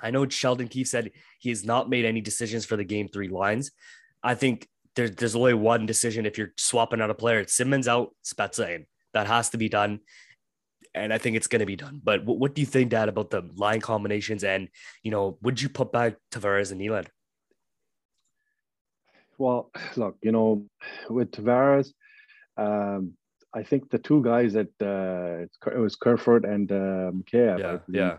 I 0.00 0.10
know 0.10 0.26
Sheldon 0.26 0.68
Keefe 0.68 0.88
said 0.88 1.10
he 1.38 1.50
has 1.50 1.62
not 1.62 1.90
made 1.90 2.06
any 2.06 2.22
decisions 2.22 2.64
for 2.64 2.76
the 2.76 2.84
game 2.84 3.08
three 3.08 3.28
lines. 3.28 3.70
I 4.22 4.34
think 4.34 4.66
there's 4.96 5.10
there's 5.10 5.36
only 5.36 5.52
one 5.52 5.84
decision 5.84 6.24
if 6.24 6.38
you're 6.38 6.54
swapping 6.56 7.02
out 7.02 7.10
a 7.10 7.14
player. 7.14 7.40
It's 7.40 7.52
Simmonds 7.52 7.86
out, 7.86 8.16
Spezza 8.24 8.74
in 8.74 8.86
that 9.14 9.26
has 9.26 9.50
to 9.50 9.58
be 9.58 9.68
done. 9.68 10.00
And 10.94 11.12
I 11.12 11.18
think 11.18 11.36
it's 11.36 11.46
going 11.46 11.60
to 11.60 11.66
be 11.66 11.76
done. 11.76 12.00
But 12.02 12.24
what, 12.24 12.38
what 12.38 12.54
do 12.54 12.60
you 12.60 12.66
think, 12.66 12.90
Dad, 12.90 13.08
about 13.08 13.30
the 13.30 13.48
line 13.54 13.80
combinations? 13.80 14.42
And, 14.42 14.68
you 15.02 15.10
know, 15.10 15.38
would 15.42 15.60
you 15.62 15.68
put 15.68 15.92
back 15.92 16.16
Tavares 16.32 16.72
and 16.72 16.80
Nylander? 16.80 17.08
Well, 19.38 19.70
look, 19.96 20.16
you 20.20 20.32
know, 20.32 20.66
with 21.08 21.30
Tavares, 21.30 21.92
um, 22.56 23.14
I 23.54 23.62
think 23.62 23.90
the 23.90 23.98
two 23.98 24.22
guys 24.22 24.52
that 24.52 24.68
uh, 24.82 25.70
it 25.70 25.78
was 25.78 25.96
Kerfoot 25.96 26.44
and 26.44 26.70
uh, 26.70 27.10
Mikheyev, 27.10 27.58
yeah, 27.58 27.78
yeah. 27.88 28.16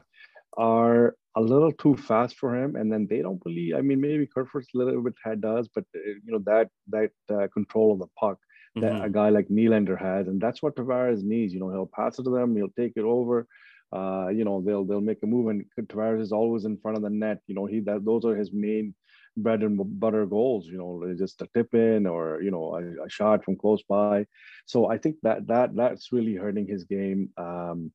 are 0.58 1.16
a 1.36 1.42
little 1.42 1.72
too 1.72 1.96
fast 1.96 2.38
for 2.38 2.56
him, 2.56 2.76
and 2.76 2.92
then 2.92 3.08
they 3.10 3.22
don't 3.22 3.42
believe. 3.42 3.76
I 3.76 3.82
mean, 3.82 4.02
maybe 4.02 4.28
Kerfoot's 4.28 4.68
a 4.76 4.78
little 4.78 5.02
bit 5.02 5.14
head 5.24 5.42
does, 5.42 5.70
but 5.74 5.86
uh, 5.96 6.00
you 6.00 6.32
know 6.34 6.40
that 6.46 6.70
that 6.90 7.12
uh, 7.34 7.48
control 7.54 7.94
of 7.94 8.00
the 8.00 8.08
puck 8.20 8.40
that 8.76 8.94
mm-hmm. 8.94 9.04
a 9.04 9.10
guy 9.10 9.30
like 9.30 9.50
Nylander 9.50 10.00
has, 10.00 10.28
and 10.28 10.40
that's 10.40 10.62
what 10.62 10.76
Tavares 10.76 11.24
needs. 11.24 11.54
You 11.54 11.60
know, 11.60 11.70
he'll 11.70 11.92
pass 11.94 12.18
it 12.20 12.24
to 12.24 12.30
them, 12.30 12.56
he'll 12.56 12.70
take 12.70 12.94
it 12.96 13.04
over. 13.04 13.48
Uh, 13.94 14.30
you 14.30 14.46
know, 14.46 14.62
they'll 14.62 14.86
they'll 14.86 15.02
make 15.02 15.22
a 15.24 15.28
move, 15.28 15.48
and 15.48 15.66
Tavares 15.80 16.22
is 16.22 16.32
always 16.32 16.64
in 16.66 16.78
front 16.78 16.96
of 16.96 17.04
the 17.04 17.10
net. 17.10 17.40
You 17.48 17.56
know, 17.56 17.66
he 17.66 17.82
that 17.82 18.06
those 18.06 18.24
are 18.24 18.36
his 18.36 18.52
main 18.54 18.96
bread 19.38 19.62
and 19.62 19.80
butter 20.00 20.26
goals. 20.26 20.67
You 20.67 20.78
know, 20.78 21.13
just 21.17 21.41
a 21.41 21.48
tip 21.54 21.74
in 21.74 22.06
or 22.06 22.41
you 22.41 22.52
know 22.52 22.76
a, 22.76 23.06
a 23.06 23.10
shot 23.10 23.44
from 23.44 23.56
close 23.56 23.84
by. 23.84 24.26
So 24.65 24.89
I 24.89 24.98
think 24.98 25.17
that 25.24 25.48
that 25.48 25.76
that's 25.76 26.12
really 26.12 26.36
hurting 26.36 26.67
his 26.67 26.84
game. 26.86 27.30
Um, 27.38 27.91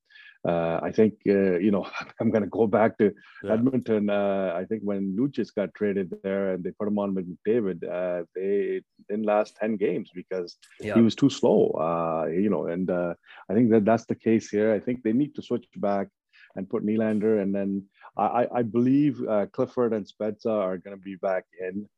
uh, 0.46 0.78
I 0.80 0.92
think 0.92 1.14
uh, 1.28 1.58
you 1.58 1.70
know 1.70 1.88
I'm 2.20 2.30
going 2.30 2.44
to 2.44 2.48
go 2.48 2.66
back 2.66 2.98
to 2.98 3.12
yeah. 3.42 3.52
Edmonton. 3.52 4.08
Uh, 4.08 4.52
I 4.56 4.64
think 4.64 4.82
when 4.82 5.16
Lucic 5.18 5.54
got 5.54 5.74
traded 5.74 6.14
there 6.22 6.54
and 6.54 6.62
they 6.62 6.70
put 6.70 6.88
him 6.88 6.98
on 6.98 7.14
with 7.14 7.26
David, 7.44 7.82
uh, 7.84 8.22
they 8.34 8.82
didn't 9.08 9.26
last 9.26 9.56
ten 9.56 9.76
games 9.76 10.10
because 10.14 10.56
yeah. 10.80 10.94
he 10.94 11.00
was 11.00 11.14
too 11.14 11.30
slow. 11.30 11.70
Uh, 11.70 12.26
you 12.28 12.50
know, 12.50 12.66
and 12.66 12.90
uh, 12.90 13.14
I 13.50 13.54
think 13.54 13.70
that 13.70 13.84
that's 13.84 14.06
the 14.06 14.14
case 14.14 14.48
here. 14.48 14.72
I 14.72 14.80
think 14.80 15.02
they 15.02 15.12
need 15.12 15.34
to 15.34 15.42
switch 15.42 15.66
back 15.76 16.08
and 16.54 16.68
put 16.68 16.84
Nylander, 16.84 17.42
and 17.42 17.54
then 17.54 17.84
I, 18.16 18.46
I 18.54 18.62
believe 18.62 19.20
Clifford 19.52 19.92
and 19.92 20.06
Spezza 20.06 20.50
are 20.50 20.78
going 20.78 20.96
to 20.96 21.02
be 21.02 21.16
back 21.16 21.44
in 21.60 21.88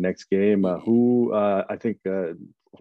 next 0.00 0.24
game. 0.30 0.64
who 0.64 1.34
I 1.34 1.76
think 1.76 1.98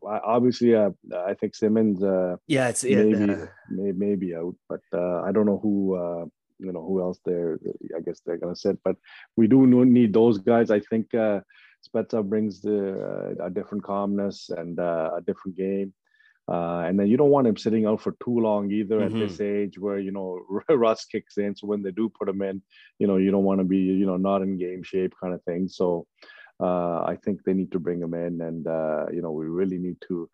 obviously, 0.03 0.75
uh, 0.75 0.91
I 1.25 1.33
think 1.33 1.55
Simmonds. 1.55 2.03
Uh, 2.03 2.37
yeah, 2.47 2.69
it's 2.69 2.83
maybe 2.83 3.31
uh, 3.31 3.45
may, 3.69 3.91
maybe 3.91 4.35
out, 4.35 4.55
but 4.69 4.81
uh, 4.93 5.21
I 5.21 5.31
don't 5.31 5.45
know 5.45 5.59
who. 5.61 5.95
Uh, 5.95 6.25
you 6.59 6.71
know 6.71 6.83
who 6.83 7.01
else 7.01 7.19
there? 7.23 7.59
I 7.95 8.01
guess 8.01 8.21
they're 8.25 8.37
gonna 8.37 8.55
sit, 8.55 8.79
but 8.83 8.95
we 9.35 9.47
do 9.47 9.67
need 9.67 10.11
those 10.11 10.39
guys. 10.39 10.71
I 10.71 10.79
think 10.79 11.13
uh, 11.13 11.41
Spezza 11.87 12.27
brings 12.27 12.61
the 12.61 13.35
uh, 13.39 13.45
a 13.45 13.49
different 13.51 13.83
calmness 13.83 14.49
and 14.49 14.79
uh, 14.79 15.11
a 15.17 15.21
different 15.21 15.55
game. 15.55 15.93
Uh, 16.49 16.85
and 16.87 16.97
then 16.97 17.07
you 17.07 17.17
don't 17.17 17.29
want 17.29 17.45
him 17.45 17.57
sitting 17.57 17.85
out 17.85 17.99
for 17.99 18.15
too 18.23 18.39
long 18.39 18.71
either 18.71 18.99
mm-hmm. 18.99 19.21
at 19.21 19.27
this 19.27 19.41
age 19.41 19.77
where 19.77 19.99
you 19.99 20.11
know 20.11 20.39
Russ 20.69 21.05
kicks 21.05 21.37
in. 21.37 21.55
So 21.55 21.67
when 21.67 21.83
they 21.83 21.91
do 21.91 22.09
put 22.09 22.29
him 22.29 22.41
in, 22.41 22.61
you 22.99 23.07
know 23.07 23.17
you 23.17 23.31
don't 23.31 23.43
want 23.43 23.59
to 23.59 23.65
be 23.65 23.77
you 23.77 24.05
know 24.05 24.17
not 24.17 24.41
in 24.41 24.57
game 24.57 24.83
shape 24.83 25.13
kind 25.21 25.33
of 25.33 25.43
thing. 25.43 25.67
So 25.67 26.07
uh, 26.59 27.01
I 27.01 27.17
think 27.23 27.43
they 27.43 27.53
need 27.53 27.71
to 27.73 27.79
bring 27.79 28.01
him 28.01 28.13
in, 28.13 28.41
and 28.41 28.65
uh, 28.65 29.07
you 29.11 29.21
know 29.21 29.31
we 29.31 29.45
really 29.45 29.77
need 29.77 29.97
to 30.07 30.29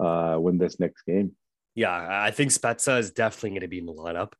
uh, 0.00 0.36
win 0.40 0.58
this 0.58 0.80
next 0.80 1.02
game. 1.02 1.32
Yeah, 1.74 2.08
I 2.10 2.30
think 2.30 2.50
Spezza 2.50 2.98
is 2.98 3.10
definitely 3.10 3.50
going 3.50 3.60
to 3.60 3.68
be 3.68 3.78
in 3.78 3.86
the 3.86 3.92
lineup. 3.92 4.32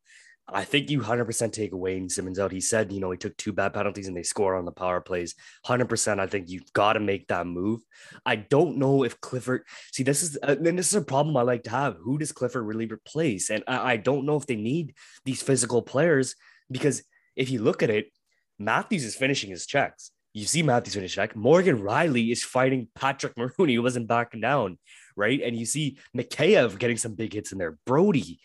I 0.53 0.63
think 0.63 0.89
you 0.89 1.01
100% 1.01 1.51
take 1.51 1.71
Wayne 1.73 2.09
Simmonds 2.09 2.39
out. 2.39 2.51
He 2.51 2.61
said, 2.61 2.91
you 2.91 2.99
know, 2.99 3.11
he 3.11 3.17
took 3.17 3.35
two 3.37 3.53
bad 3.53 3.73
penalties 3.73 4.07
and 4.07 4.15
they 4.15 4.23
score 4.23 4.55
on 4.55 4.65
the 4.65 4.71
power 4.71 5.01
plays. 5.01 5.35
100%. 5.65 6.19
I 6.19 6.27
think 6.27 6.49
you've 6.49 6.71
got 6.73 6.93
to 6.93 6.99
make 6.99 7.27
that 7.27 7.47
move. 7.47 7.81
I 8.25 8.37
don't 8.37 8.77
know 8.77 9.03
if 9.03 9.19
Clifford, 9.21 9.63
see, 9.91 10.03
this 10.03 10.23
is, 10.23 10.37
uh, 10.41 10.55
and 10.57 10.77
this 10.77 10.87
is 10.87 10.95
a 10.95 11.01
problem 11.01 11.37
I 11.37 11.41
like 11.41 11.63
to 11.63 11.69
have. 11.69 11.97
Who 12.01 12.17
does 12.17 12.31
Clifford 12.31 12.65
really 12.65 12.87
replace? 12.87 13.49
And 13.49 13.63
I, 13.67 13.93
I 13.93 13.97
don't 13.97 14.25
know 14.25 14.37
if 14.37 14.45
they 14.45 14.55
need 14.55 14.95
these 15.25 15.41
physical 15.41 15.81
players 15.81 16.35
because 16.71 17.03
if 17.35 17.49
you 17.49 17.61
look 17.61 17.83
at 17.83 17.89
it, 17.89 18.11
Matthews 18.57 19.05
is 19.05 19.15
finishing 19.15 19.49
his 19.49 19.65
checks. 19.65 20.11
You 20.33 20.45
see 20.45 20.61
Matthews 20.61 20.95
finish 20.95 21.15
check. 21.15 21.35
Morgan 21.35 21.79
Rielly 21.79 22.31
is 22.31 22.43
fighting 22.43 22.87
Patrick 22.93 23.35
Maroon. 23.37 23.69
He 23.69 23.79
wasn't 23.79 24.07
backing 24.07 24.41
down, 24.41 24.77
right? 25.15 25.41
And 25.41 25.57
you 25.57 25.65
see 25.65 25.97
Mikheyev 26.15 26.77
getting 26.77 26.97
some 26.97 27.15
big 27.15 27.33
hits 27.33 27.51
in 27.51 27.57
there. 27.57 27.77
Brodie 27.85 28.39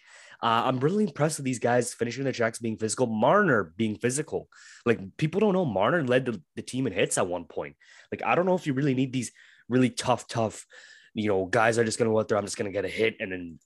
uh, 0.44 0.64
I'm 0.66 0.78
really 0.78 1.04
impressed 1.04 1.38
with 1.38 1.46
these 1.46 1.59
guys 1.59 1.94
finishing 1.94 2.22
their 2.22 2.33
tracks 2.35 2.59
being 2.59 2.76
physical. 2.76 3.07
Marner 3.07 3.72
being 3.78 3.96
physical. 3.96 4.50
Like 4.85 5.00
people 5.16 5.40
don't 5.40 5.54
know 5.54 5.64
Marner 5.64 6.04
led 6.04 6.26
the, 6.26 6.42
the 6.54 6.61
team 6.61 6.87
in 6.87 6.92
hits 6.92 7.16
at 7.16 7.26
one 7.26 7.46
point. 7.46 7.76
Like 8.12 8.22
I 8.22 8.35
don't 8.35 8.44
know 8.44 8.54
if 8.54 8.66
you 8.66 8.74
really 8.74 8.92
need 8.92 9.11
these 9.11 9.33
really 9.70 9.88
tough, 9.88 10.28
tough, 10.28 10.66
you 11.14 11.28
know, 11.28 11.46
guys 11.46 11.78
are 11.78 11.85
just 11.85 11.98
going 11.98 12.11
to 12.11 12.12
go 12.12 12.20
out 12.20 12.28
there. 12.28 12.37
I'm 12.37 12.44
just 12.44 12.59
going 12.59 12.70
to 12.70 12.76
get 12.76 12.85
a 12.85 12.88
hit 12.88 13.16
and 13.20 13.33
then 13.33 13.59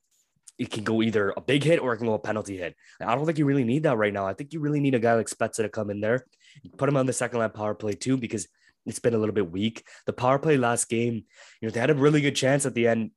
it 0.56 0.70
can 0.70 0.84
go 0.84 1.02
either 1.02 1.34
a 1.36 1.40
big 1.40 1.64
hit 1.64 1.80
or 1.80 1.92
it 1.92 1.96
can 1.96 2.06
go 2.06 2.14
a 2.14 2.18
penalty 2.20 2.56
hit. 2.56 2.76
I 3.00 3.12
don't 3.16 3.26
think 3.26 3.38
you 3.38 3.44
really 3.44 3.64
need 3.64 3.82
that 3.82 3.96
right 3.96 4.12
now. 4.12 4.28
I 4.28 4.34
think 4.34 4.52
you 4.52 4.60
really 4.60 4.78
need 4.78 4.94
a 4.94 5.00
guy 5.00 5.14
like 5.14 5.26
Spezza 5.26 5.62
to 5.62 5.68
come 5.68 5.90
in 5.90 6.00
there, 6.00 6.26
put 6.76 6.88
him 6.88 6.96
on 6.96 7.06
the 7.06 7.12
second 7.12 7.40
line 7.40 7.50
power 7.50 7.74
play 7.74 7.94
too, 7.94 8.16
because 8.16 8.46
it's 8.86 9.00
been 9.00 9.14
a 9.14 9.18
little 9.18 9.34
bit 9.34 9.50
weak. 9.50 9.84
The 10.06 10.12
power 10.12 10.38
play 10.38 10.56
last 10.56 10.88
game, 10.88 11.24
you 11.60 11.66
know, 11.66 11.70
they 11.70 11.80
had 11.80 11.90
a 11.90 11.94
really 11.94 12.20
good 12.20 12.36
chance 12.36 12.66
at 12.66 12.74
the 12.74 12.86
end. 12.86 13.10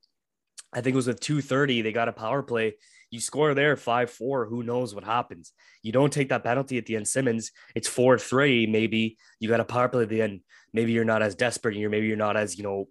I 0.72 0.80
think 0.80 0.94
it 0.94 0.96
was 0.96 1.06
with 1.06 1.20
230. 1.20 1.82
They 1.82 1.92
got 1.92 2.08
a 2.08 2.12
power 2.12 2.42
play 2.42 2.74
you 3.12 3.20
score 3.20 3.54
there 3.54 3.76
5 3.76 4.10
4. 4.10 4.46
Who 4.46 4.62
knows 4.62 4.94
what 4.94 5.04
happens? 5.04 5.52
You 5.82 5.92
don't 5.92 6.12
take 6.12 6.30
that 6.30 6.42
penalty 6.42 6.78
at 6.78 6.86
the 6.86 6.96
end. 6.96 7.06
Simmonds. 7.06 7.52
it's 7.74 7.86
4 7.86 8.18
3. 8.18 8.66
Maybe 8.66 9.18
you 9.38 9.48
got 9.48 9.60
a 9.60 9.64
power 9.64 9.88
play 9.88 10.02
at 10.02 10.08
the 10.08 10.22
end. 10.22 10.40
Maybe 10.72 10.92
you're 10.92 11.04
not 11.04 11.22
as 11.22 11.34
desperate. 11.34 11.76
You're 11.76 11.90
maybe 11.90 12.06
you're 12.06 12.16
not 12.16 12.38
as, 12.38 12.56
you 12.56 12.64
know, 12.64 12.88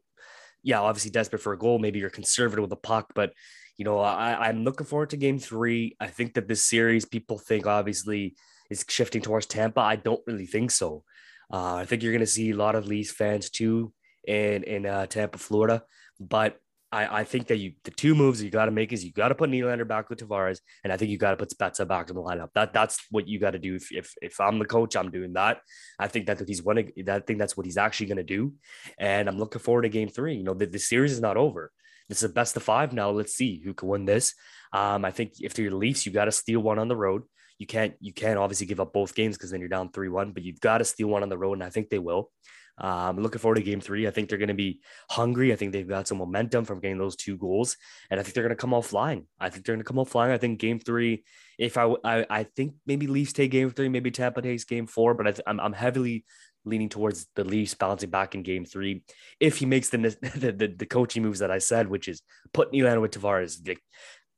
yeah, 0.64 0.80
obviously 0.80 1.10
desperate 1.10 1.42
for 1.42 1.54
a 1.54 1.58
goal. 1.58 1.80
Maybe 1.80 1.98
you're 1.98 2.12
conservative 2.12 2.62
with 2.62 2.70
the 2.70 2.76
puck, 2.76 3.12
but 3.16 3.34
you 3.78 3.84
know, 3.84 4.00
I, 4.00 4.48
I'm 4.48 4.64
looking 4.64 4.86
forward 4.86 5.10
to 5.10 5.18
game 5.18 5.40
three. 5.40 5.96
I 6.00 6.06
think 6.06 6.36
that 6.36 6.48
this 6.48 6.64
series, 6.64 7.04
people 7.04 7.40
think 7.40 7.66
obviously 7.66 8.36
is 8.70 8.86
shifting 8.88 9.24
towards 9.24 9.48
Tampa. 9.48 9.82
I 9.82 9.96
don't 9.96 10.22
really 10.28 10.46
think 10.46 10.70
so. 10.70 11.04
Uh, 11.52 11.76
I 11.76 11.86
think 11.86 12.04
you're 12.04 12.12
going 12.12 12.20
to 12.20 12.28
see 12.28 12.52
a 12.52 12.56
lot 12.56 12.76
of 12.76 12.86
Leafs 12.86 13.12
fans 13.12 13.50
too 13.50 13.92
in 14.28 14.64
in 14.64 14.86
uh, 14.86 15.08
Tampa, 15.08 15.40
Florida. 15.40 15.84
But 16.20 16.60
I, 16.92 17.22
I 17.22 17.24
think 17.24 17.48
that 17.48 17.58
you 17.58 17.74
the 17.84 17.92
two 17.92 18.16
moves 18.16 18.44
you 18.44 18.50
got 18.50 18.66
to 18.66 18.72
make 18.72 18.92
is 18.92 19.04
you 19.04 19.14
got 19.14 19.30
to 19.30 19.36
put 19.36 19.50
Nylander 19.50 19.88
back 19.88 20.10
with 20.10 20.20
Tavares, 20.20 20.60
and 20.84 20.92
I 20.92 20.98
think 20.98 21.10
you 21.10 21.18
got 21.18 21.32
to 21.32 21.38
put 21.38 21.50
Spezza 21.50 21.88
back 21.88 22.10
in 22.10 22.16
the 22.16 22.22
lineup. 22.22 22.50
That 22.54 22.74
that's 22.74 23.00
what 23.12 23.28
you 23.28 23.40
got 23.40 23.52
to 23.52 23.60
do. 23.60 23.76
If, 23.76 23.92
if 23.92 24.14
if 24.22 24.40
I'm 24.42 24.60
the 24.60 24.66
coach, 24.66 24.96
I'm 24.96 25.10
doing 25.10 25.34
that. 25.34 25.62
I 25.98 26.08
think 26.08 26.28
that 26.28 26.46
he's 26.48 26.62
winning. 26.62 26.92
I 27.08 27.20
think 27.20 27.40
that's 27.40 27.56
what 27.56 27.66
he's 27.66 27.78
actually 27.78 28.08
going 28.08 28.18
to 28.18 28.24
do, 28.24 28.54
and 28.98 29.30
I'm 29.30 29.38
looking 29.38 29.62
forward 29.62 29.84
to 29.84 29.90
Game 29.90 30.10
Three. 30.10 30.36
You 30.36 30.44
know, 30.44 30.54
the, 30.54 30.66
the 30.66 30.80
series 30.80 31.14
is 31.14 31.22
not 31.22 31.38
over. 31.38 31.72
This 32.10 32.20
is 32.20 32.30
a 32.30 32.34
best 32.34 32.58
of 32.58 32.64
five 32.64 32.92
now. 32.92 33.10
Let's 33.12 33.34
see 33.34 33.62
who 33.64 33.74
can 33.74 33.88
win 33.88 34.06
this. 34.06 34.34
Um, 34.74 35.06
I 35.06 35.12
think 35.12 35.34
if 35.40 35.58
you're 35.58 35.70
the 35.70 35.78
Leafs, 35.78 36.06
you 36.06 36.12
got 36.12 36.26
to 36.26 36.32
steal 36.32 36.60
one 36.60 36.80
on 36.80 36.90
the 36.90 36.96
road. 36.96 37.24
You 37.58 37.68
can't 37.68 37.94
you 38.02 38.12
can't 38.12 38.40
obviously 38.40 38.66
give 38.66 38.82
up 38.82 38.92
both 38.92 39.16
games 39.16 39.38
because 39.38 39.52
then 39.52 39.62
you're 39.62 39.70
down 39.70 39.92
three 39.92 40.10
one, 40.10 40.32
but 40.32 40.44
you've 40.44 40.60
got 40.60 40.80
to 40.80 40.86
steal 40.86 41.08
one 41.08 41.24
on 41.24 41.30
the 41.30 41.38
road, 41.38 41.54
and 41.54 41.64
I 41.64 41.70
think 41.70 41.90
they 41.90 42.00
will. 42.00 42.32
Um, 42.82 43.18
looking 43.18 43.40
forward 43.40 43.56
to 43.56 43.62
game 43.62 43.80
three. 43.80 44.08
I 44.08 44.12
think 44.12 44.28
they're 44.28 44.40
going 44.40 44.48
to 44.48 44.56
be 44.56 44.80
hungry. 45.10 45.54
I 45.54 45.56
think 45.56 45.72
they've 45.72 45.88
got 45.88 46.08
some 46.08 46.18
momentum 46.18 46.66
from 46.66 46.80
getting 46.80 46.98
those 46.98 47.16
two 47.16 47.38
goals, 47.38 47.78
and 48.10 48.20
I 48.20 48.24
think 48.24 48.34
they're 48.34 48.44
going 48.44 48.50
to 48.50 48.56
come 48.56 48.74
off 48.74 48.88
flying. 48.88 49.28
I 49.40 49.50
think 49.50 49.66
they're 49.66 49.76
going 49.76 49.84
to 49.84 49.88
come 49.88 50.00
off 50.00 50.10
flying. 50.10 50.32
I 50.32 50.40
think 50.40 50.60
game 50.60 50.80
three, 50.80 51.24
if 51.60 51.78
I, 51.78 51.94
I, 52.04 52.26
I 52.28 52.44
think 52.44 52.74
maybe 52.88 53.06
Leafs 53.06 53.34
take 53.34 53.52
game 53.52 53.70
three, 53.70 53.88
maybe 53.88 54.10
Tampa 54.10 54.42
takes 54.42 54.64
game 54.64 54.88
four, 54.88 55.14
but 55.14 55.28
I 55.28 55.32
th- 55.32 55.44
I'm, 55.46 55.60
I'm 55.60 55.74
heavily 55.74 56.26
leaning 56.66 56.90
towards 56.90 57.28
the 57.36 57.44
Leafs 57.44 57.76
bouncing 57.76 58.10
back 58.10 58.34
in 58.34 58.42
game 58.42 58.66
three. 58.66 59.04
If 59.40 59.58
he 59.58 59.68
makes 59.68 59.90
the, 59.90 59.98
the, 60.36 60.52
the, 60.52 60.68
the 60.76 60.86
coaching 60.88 61.22
moves 61.22 61.40
that 61.40 61.52
I 61.52 61.60
said, 61.60 61.88
which 61.88 62.08
is 62.08 62.24
put 62.52 62.72
Nylander 62.72 63.02
with 63.02 63.12
Tavares, 63.12 63.68
like, 63.68 63.82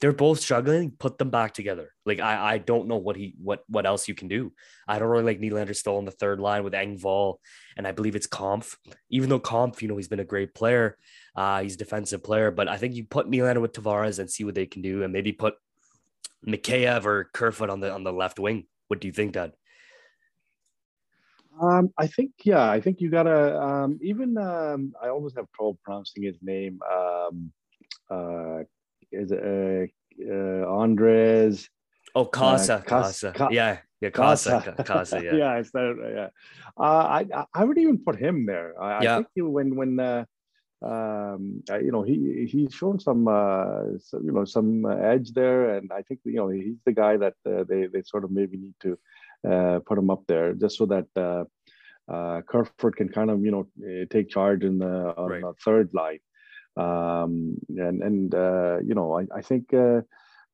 they're 0.04 0.12
both 0.12 0.42
struggling. 0.42 0.92
Put 0.92 1.18
them 1.18 1.30
back 1.30 1.54
together. 1.54 1.94
Like 2.06 2.20
I, 2.20 2.56
I 2.56 2.58
don't 2.58 2.90
know 2.90 2.98
what 2.98 3.16
he 3.16 3.36
what 3.42 3.64
what 3.70 3.86
else 3.86 4.10
you 4.10 4.14
can 4.14 4.28
do. 4.28 4.52
I 4.86 5.00
don't 5.00 5.08
really 5.08 5.24
like 5.24 5.40
Nylander 5.40 5.74
still 5.74 5.96
on 5.96 6.04
the 6.04 6.12
third 6.12 6.42
line 6.42 6.66
with 6.66 6.74
Engvall, 6.74 7.38
and 7.78 7.88
I 7.88 7.94
believe 7.94 8.14
it's 8.14 8.28
Kampf. 8.28 8.76
Even 9.10 9.30
though 9.30 9.40
Kampf, 9.40 9.82
you 9.82 9.88
know, 9.88 9.96
he's 9.96 10.10
been 10.10 10.20
a 10.20 10.26
great 10.26 10.54
player, 10.54 10.98
uh, 11.38 11.62
he's 11.62 11.76
a 11.76 11.78
defensive 11.78 12.22
player. 12.22 12.52
But 12.52 12.68
I 12.68 12.76
think 12.76 12.96
you 12.96 13.06
put 13.06 13.32
Nylander 13.32 13.62
with 13.62 13.72
Tavares 13.72 14.20
and 14.20 14.30
see 14.30 14.44
what 14.44 14.56
they 14.56 14.66
can 14.66 14.82
do, 14.82 15.04
and 15.04 15.14
maybe 15.14 15.32
put 15.32 15.54
Mikheyev 16.46 17.06
or 17.06 17.30
Kerfoot 17.34 17.70
on 17.70 17.80
the 17.80 17.90
on 17.90 18.04
the 18.04 18.12
left 18.12 18.40
wing. 18.40 18.68
What 18.90 19.00
do 19.00 19.08
you 19.08 19.14
think, 19.14 19.32
Dad? 19.32 19.54
Um, 21.62 21.94
I 21.98 22.08
think 22.08 22.32
yeah, 22.44 22.70
I 22.70 22.82
think 22.82 23.00
you 23.00 23.10
gotta 23.10 23.58
um, 23.58 24.00
even 24.02 24.38
um, 24.38 24.94
I 25.02 25.08
always 25.08 25.34
have 25.36 25.50
trouble 25.56 25.80
pronouncing 25.82 26.24
his 26.24 26.40
name. 26.42 26.82
Um, 26.92 27.54
uh, 28.12 28.64
is 29.14 29.32
it 29.32 29.40
uh, 29.40 29.86
uh, 30.34 30.66
Andres? 30.68 31.70
Oh, 32.16 32.26
Casa, 32.26 32.76
uh, 32.76 32.82
Casa, 32.82 33.32
Casa. 33.32 33.54
yeah, 33.54 33.78
yeah, 34.02 34.10
Casa, 34.10 34.76
Casa, 34.86 35.22
yeah, 35.24 35.34
yeah, 35.34 35.56
it's 35.56 35.72
that, 35.72 35.96
yeah. 36.16 36.30
Uh, 36.78 37.24
I 37.24 37.46
I 37.54 37.64
would 37.64 37.78
even 37.78 37.98
put 37.98 38.18
him 38.18 38.46
there. 38.46 38.80
I, 38.82 39.04
yeah. 39.04 39.14
I 39.14 39.16
think 39.18 39.28
he, 39.34 39.42
when 39.42 39.76
when 39.76 40.00
uh, 40.00 40.26
um, 40.84 41.64
you 41.70 41.92
know 41.92 42.04
he 42.04 42.46
he's 42.50 42.74
shown 42.74 43.00
some, 43.00 43.28
uh, 43.28 43.98
some, 44.00 44.26
you 44.26 44.32
know 44.32 44.46
some 44.46 44.86
edge 44.86 45.32
there, 45.34 45.76
and 45.76 45.92
I 45.92 46.02
think 46.02 46.20
you 46.26 46.36
know 46.36 46.50
he's 46.50 46.82
the 46.86 46.92
guy 46.92 47.18
that 47.18 47.36
uh, 47.46 47.64
they 47.64 47.88
they 47.88 48.04
sort 48.04 48.24
of 48.24 48.32
maybe 48.32 48.58
need 48.58 48.76
to 48.82 49.00
uh, 49.50 49.80
put 49.86 49.98
him 49.98 50.10
up 50.10 50.24
there 50.28 50.54
just 50.54 50.78
so 50.78 50.86
that 50.88 51.08
uh, 51.16 51.46
uh, 52.12 52.42
Kerfoot 52.42 52.96
can 52.96 53.10
kind 53.10 53.32
of 53.32 53.44
you 53.44 53.52
know 53.52 54.06
take 54.10 54.30
charge 54.30 54.64
in 54.64 54.80
the 54.80 55.14
on 55.18 55.30
right. 55.30 55.42
the 55.42 55.54
third 55.64 55.90
line 55.94 56.20
um, 56.78 57.58
and 57.70 58.02
and 58.02 58.36
uh, 58.36 58.80
you 58.84 58.96
know 58.96 59.20
I, 59.20 59.28
I 59.36 59.42
think 59.42 59.74
uh, 59.74 60.02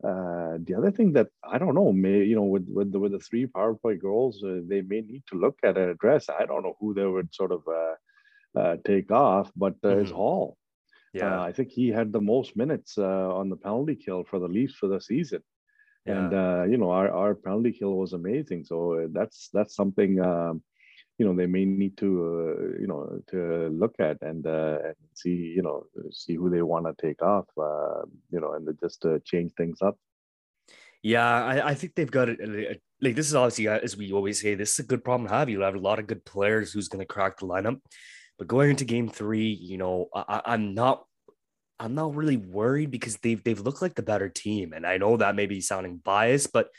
uh, 0.04 0.58
the 0.64 0.76
other 0.78 0.92
thing 0.92 1.14
that 1.14 1.28
I 1.44 1.58
don't 1.58 1.76
know 1.76 1.92
may 1.92 2.24
you 2.24 2.36
know 2.36 2.44
with 2.44 2.68
with 2.70 2.92
the, 2.92 3.00
with 3.00 3.12
the 3.14 3.20
three 3.20 3.46
power 3.46 3.76
play 3.76 3.96
goals 3.96 4.44
uh, 4.44 4.60
they 4.68 4.82
may 4.82 5.02
need 5.02 5.24
to 5.28 5.38
look 5.38 5.60
at 5.64 5.78
and 5.78 5.90
address. 5.90 6.30
I 6.30 6.46
don't 6.46 6.64
know 6.64 6.76
who 6.80 6.94
they 6.94 7.06
would 7.06 7.34
sort 7.34 7.52
of 7.52 7.64
uh, 7.68 8.60
uh, 8.60 8.78
take 8.86 9.12
off, 9.12 9.52
but 9.56 9.76
uh, 9.84 9.88
mm-hmm. 9.88 10.06
is 10.06 10.12
Hall. 10.12 10.58
Yeah, 11.14 11.42
I 11.42 11.52
think 11.52 11.70
he 11.72 11.88
had 11.88 12.14
the 12.14 12.22
most 12.22 12.56
minutes 12.56 12.98
on 13.00 13.50
the 13.50 13.56
penalty 13.56 13.96
kill 13.96 14.24
for 14.26 14.38
the 14.38 14.48
Leafs 14.48 14.76
for 14.76 14.88
the 14.88 15.02
season. 15.02 15.42
Yeah. 16.06 16.30
And 16.30 16.72
you 16.72 16.78
know 16.78 16.92
our, 16.92 17.12
our 17.12 17.34
penalty 17.34 17.72
kill 17.72 17.96
was 17.96 18.14
amazing, 18.14 18.66
so 18.66 19.08
that's 19.12 19.50
that's 19.52 19.76
something 19.76 20.22
um, 20.22 20.62
you 21.20 21.26
know 21.26 21.36
they 21.36 21.46
may 21.46 21.66
need 21.66 21.98
to 21.98 22.08
uh, 22.08 22.80
you 22.80 22.88
know 22.88 23.22
to 23.28 23.68
look 23.70 23.94
at 24.00 24.18
and 24.22 24.48
uh, 24.48 24.80
and 24.86 24.96
see 25.14 25.54
you 25.56 25.62
know 25.62 25.84
see 26.12 26.36
who 26.36 26.50
they 26.50 26.62
want 26.62 26.86
to 26.86 26.96
take 27.06 27.22
off 27.22 27.46
uh, 27.58 28.02
you 28.32 28.40
know 28.40 28.54
and 28.54 28.68
just 28.82 29.02
to 29.02 29.20
change 29.20 29.52
things 29.54 29.82
up. 29.82 29.98
Yeah 31.04 31.46
I, 31.46 31.70
I 31.70 31.74
think 31.76 31.96
they've 31.96 32.10
got 32.10 32.30
it 32.30 32.82
like 33.02 33.16
this 33.16 33.28
is 33.28 33.36
obviously 33.36 33.68
uh, 33.68 33.80
as 33.80 33.98
we 33.98 34.14
always 34.14 34.42
say 34.42 34.56
this 34.56 34.74
is 34.74 34.80
a 34.80 34.88
good 34.88 35.04
problem 35.04 35.28
to 35.28 35.36
have. 35.36 35.50
You 35.50 35.62
have 35.62 35.76
a 35.76 35.80
lot 35.80 36.00
of 36.00 36.08
good 36.08 36.24
players 36.26 36.72
who's 36.72 36.88
going 36.88 37.06
to 37.06 37.14
crack 37.14 37.38
the 37.38 37.46
lineup. 37.46 37.80
But 38.38 38.48
going 38.48 38.70
into 38.70 38.86
game 38.86 39.10
three 39.10 39.50
you 39.50 39.78
know 39.78 40.08
I, 40.16 40.42
i'm 40.46 40.74
not 40.74 41.04
i'm 41.78 41.96
not 41.96 42.16
really 42.16 42.38
worried 42.38 42.92
because 42.92 43.18
they've 43.18 43.44
they've 43.44 43.60
looked 43.60 43.82
like 43.82 43.96
the 43.96 44.02
better 44.02 44.30
team. 44.30 44.72
And 44.72 44.88
i 44.88 44.96
know 44.96 45.18
that 45.18 45.36
may 45.36 45.48
be 45.48 45.60
sounding 45.60 45.98
biased 45.98 46.54
but 46.54 46.70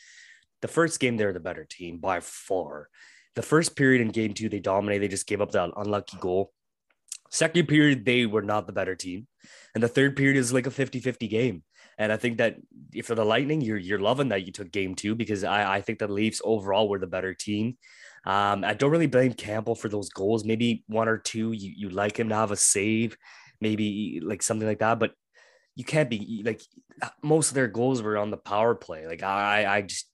the 0.63 0.69
first 0.69 1.01
game 1.01 1.19
they're 1.19 1.35
the 1.35 1.41
better 1.41 1.67
team 1.69 1.99
by 1.99 2.21
far 2.21 2.89
the 3.37 3.43
first 3.43 3.77
period 3.77 4.01
in 4.01 4.09
game 4.09 4.35
two, 4.35 4.49
they 4.49 4.61
dominated. 4.61 5.03
They 5.03 5.09
just 5.09 5.27
gave 5.27 5.41
up 5.41 5.53
that 5.53 5.71
unlucky 5.77 6.17
goal. 6.19 6.53
Second 7.31 7.69
period, 7.69 8.05
they 8.05 8.27
were 8.27 8.43
not 8.43 8.67
the 8.67 8.73
better 8.73 8.97
team. 8.97 9.27
And 9.75 9.83
the 9.83 9.89
third 9.89 10.17
period 10.17 10.37
is 10.37 10.53
like 10.53 10.67
a 10.67 10.71
50 10.71 11.01
50 11.01 11.29
game. 11.29 11.63
And 11.97 12.11
I 12.11 12.17
think 12.17 12.39
that 12.39 12.57
if 12.93 13.07
for 13.07 13.15
the 13.15 13.25
Lightning, 13.25 13.61
you're, 13.61 13.77
you're 13.77 14.01
loving 14.01 14.29
that 14.29 14.47
you 14.47 14.53
took 14.53 14.73
game 14.73 14.95
two 14.95 15.15
because 15.15 15.45
I, 15.45 15.77
I 15.77 15.81
think 15.81 15.99
the 15.99 16.09
Leafs 16.09 16.41
overall 16.43 16.89
were 16.89 16.99
the 16.99 17.07
better 17.07 17.35
team. 17.35 17.77
Um, 18.25 18.65
I 18.65 18.75
don't 18.75 18.91
really 18.91 19.07
blame 19.07 19.33
Campbell 19.33 19.75
for 19.75 19.89
those 19.89 20.09
goals. 20.09 20.45
Maybe 20.45 20.83
one 20.89 21.09
or 21.09 21.19
two, 21.19 21.53
you, 21.53 21.73
you 21.77 21.89
like 21.91 22.19
him 22.19 22.31
to 22.31 22.35
have 22.35 22.51
a 22.51 22.57
save, 22.57 23.17
maybe 23.61 24.21
like 24.23 24.43
something 24.43 24.67
like 24.67 24.81
that. 24.81 24.99
But 24.99 25.13
you 25.77 25.85
can't 25.85 26.11
be 26.11 26.43
like 26.45 26.63
most 27.23 27.49
of 27.49 27.55
their 27.55 27.69
goals 27.69 28.03
were 28.03 28.19
on 28.19 28.31
the 28.31 28.37
power 28.37 28.75
play. 28.75 29.07
Like 29.07 29.23
I, 29.23 29.67
I 29.67 29.83
just 29.83 30.10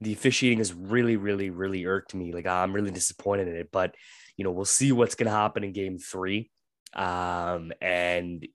the 0.00 0.12
officiating 0.12 0.58
has 0.58 0.72
really, 0.72 1.16
really, 1.16 1.50
really 1.50 1.86
irked 1.86 2.14
me. 2.14 2.32
Like 2.32 2.46
I'm 2.46 2.72
really 2.72 2.90
disappointed 2.90 3.48
in 3.48 3.56
it. 3.56 3.70
But 3.72 3.94
you 4.36 4.44
know, 4.44 4.50
we'll 4.50 4.64
see 4.64 4.92
what's 4.92 5.14
gonna 5.14 5.30
happen 5.30 5.64
in 5.64 5.72
game 5.72 5.98
three. 5.98 6.50
Um, 6.94 7.72
and 7.80 8.46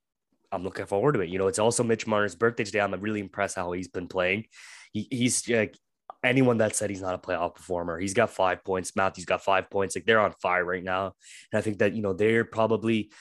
I'm 0.51 0.63
looking 0.63 0.85
forward 0.85 1.13
to 1.13 1.21
it. 1.21 1.29
You 1.29 1.37
know, 1.37 1.47
it's 1.47 1.59
also 1.59 1.83
Mitch 1.83 2.07
Marner's 2.07 2.35
birthday 2.35 2.63
today. 2.63 2.81
I'm 2.81 2.93
really 2.99 3.19
impressed 3.19 3.55
how 3.55 3.71
he's 3.71 3.87
been 3.87 4.07
playing. 4.07 4.45
He, 4.93 5.07
he's 5.11 5.47
like 5.47 5.77
anyone 6.23 6.57
that 6.57 6.75
said 6.75 6.89
he's 6.89 7.01
not 7.01 7.15
a 7.15 7.17
playoff 7.17 7.55
performer, 7.55 7.99
he's 7.99 8.13
got 8.13 8.29
five 8.29 8.63
points. 8.63 8.95
Matthew's 8.95 9.25
got 9.25 9.43
five 9.43 9.69
points. 9.69 9.95
Like 9.95 10.05
they're 10.05 10.19
on 10.19 10.33
fire 10.41 10.65
right 10.65 10.83
now. 10.83 11.13
And 11.51 11.59
I 11.59 11.61
think 11.61 11.79
that, 11.79 11.93
you 11.93 12.01
know, 12.01 12.13
they're 12.13 12.45
probably 12.45 13.11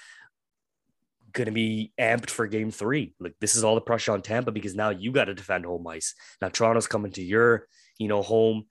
going 1.33 1.47
to 1.47 1.53
be 1.53 1.93
amped 2.01 2.31
for 2.31 2.47
game 2.47 2.71
three. 2.71 3.15
Like 3.21 3.35
this 3.41 3.55
is 3.55 3.65
all 3.65 3.75
the 3.75 3.81
pressure 3.81 4.13
on 4.13 4.23
Tampa 4.23 4.51
because 4.51 4.75
now 4.75 4.91
you 4.91 5.13
got 5.13 5.27
to 5.27 5.35
defend 5.35 5.65
home 5.67 5.87
ice. 5.87 6.15
Now 6.41 6.49
Toronto's 6.49 6.87
coming 6.87 7.13
to 7.13 7.23
your, 7.23 7.67
you 7.99 8.09
know, 8.09 8.23
home, 8.23 8.65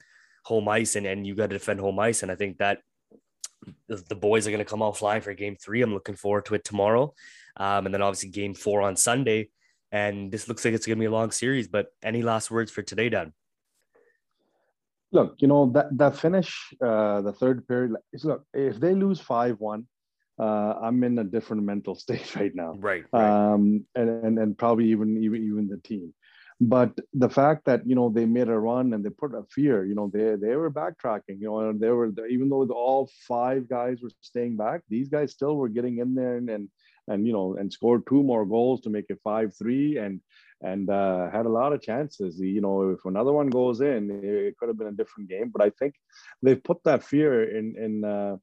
home 0.44 0.68
ice 0.68 0.96
and, 0.96 1.06
and 1.06 1.28
you 1.28 1.36
got 1.36 1.50
to 1.50 1.58
defend 1.58 1.80
home 1.80 2.00
ice. 2.00 2.24
And 2.24 2.32
I 2.32 2.36
think 2.36 2.58
that 2.58 2.80
the 3.88 4.16
boys 4.16 4.48
are 4.48 4.52
going 4.52 4.64
to 4.64 4.70
come 4.70 4.82
out 4.82 4.98
flying 4.98 5.22
for 5.22 5.34
game 5.34 5.56
three. 5.56 5.82
I'm 5.82 5.94
looking 5.94 6.16
forward 6.16 6.46
to 6.46 6.56
it 6.56 6.64
tomorrow. 6.64 7.14
Um, 7.58 7.86
and 7.86 7.94
then 7.94 8.02
obviously 8.02 8.30
game 8.30 8.54
four 8.54 8.82
on 8.82 8.96
Sunday. 8.96 9.50
And 9.92 10.32
this 10.32 10.48
looks 10.48 10.64
like 10.66 10.74
it's 10.74 10.86
going 10.86 10.98
to 10.98 11.00
be 11.00 11.06
a 11.06 11.12
long 11.12 11.32
series, 11.32 11.68
but 11.68 11.88
any 12.04 12.22
last 12.22 12.52
words 12.52 12.72
for 12.72 12.82
today, 12.82 13.10
Dan? 13.10 13.34
Look, 15.12 15.36
you 15.40 15.48
know, 15.48 15.72
that, 15.72 15.98
that 15.98 16.18
finish, 16.18 16.74
uh, 16.82 17.22
the 17.22 17.32
third 17.32 17.68
period, 17.68 17.94
look, 18.24 18.44
if 18.54 18.80
they 18.80 18.94
lose 18.94 19.22
5 19.22 19.60
1, 19.60 19.88
uh, 20.40 20.44
I'm 20.44 21.04
in 21.04 21.18
a 21.20 21.24
different 21.24 21.64
mental 21.64 21.96
state 22.04 22.36
right 22.36 22.54
now. 22.54 22.74
Right. 22.78 23.06
right. 23.12 23.54
Um, 23.54 23.86
and, 23.96 24.10
and, 24.10 24.40
and 24.40 24.58
probably 24.58 24.92
even, 24.92 25.18
even, 25.24 25.44
even 25.44 25.68
the 25.68 25.78
team. 25.78 26.14
But 26.60 26.98
the 27.14 27.30
fact 27.30 27.66
that, 27.66 27.88
you 27.88 27.94
know, 27.94 28.10
they 28.10 28.26
made 28.26 28.50
a 28.50 28.58
run 28.58 28.94
and 28.94 29.06
they 29.06 29.12
put 29.12 29.36
a 29.36 29.44
fear, 29.54 29.86
you 29.86 29.94
know, 29.94 30.10
they, 30.12 30.36
they 30.36 30.56
were 30.56 30.72
backtracking, 30.72 31.40
you 31.40 31.48
know, 31.48 31.70
and 31.70 31.80
they 31.80 31.90
were, 31.90 32.12
even 32.28 32.50
though 32.50 32.64
all 32.72 33.10
five 33.28 33.70
guys 33.70 34.02
were 34.02 34.10
staying 34.22 34.58
back, 34.58 34.82
these 34.90 35.08
guys 35.08 35.32
still 35.32 35.56
were 35.56 35.70
getting 35.70 36.00
in 36.00 36.16
there 36.16 36.38
and, 36.38 36.50
and, 36.50 36.70
and 37.08 37.28
you 37.28 37.32
know, 37.32 37.56
and 37.58 37.72
scored 37.72 38.08
two 38.08 38.24
more 38.24 38.46
goals 38.46 38.82
to 38.82 38.90
make 38.90 39.06
it 39.10 39.20
5 39.24 39.56
3. 39.56 39.98
And, 39.98 40.22
and 40.62 40.90
uh, 40.90 41.30
had 41.30 41.46
a 41.46 41.50
lot 41.50 41.74
of 41.74 41.82
chances. 41.82 42.40
You 42.40 42.62
know, 42.62 42.90
if 42.90 43.06
another 43.06 43.32
one 43.32 43.50
goes 43.50 43.82
in, 43.82 44.10
it 44.24 44.58
could 44.58 44.70
have 44.70 44.78
been 44.78 44.88
a 44.88 44.92
different 44.92 45.30
game. 45.30 45.52
But 45.54 45.62
I 45.64 45.70
think 45.72 45.96
they've 46.42 46.64
put 46.64 46.84
that 46.84 47.04
fear 47.04 47.56
in 47.56 47.76
in 47.78 48.04
uh, 48.04 48.38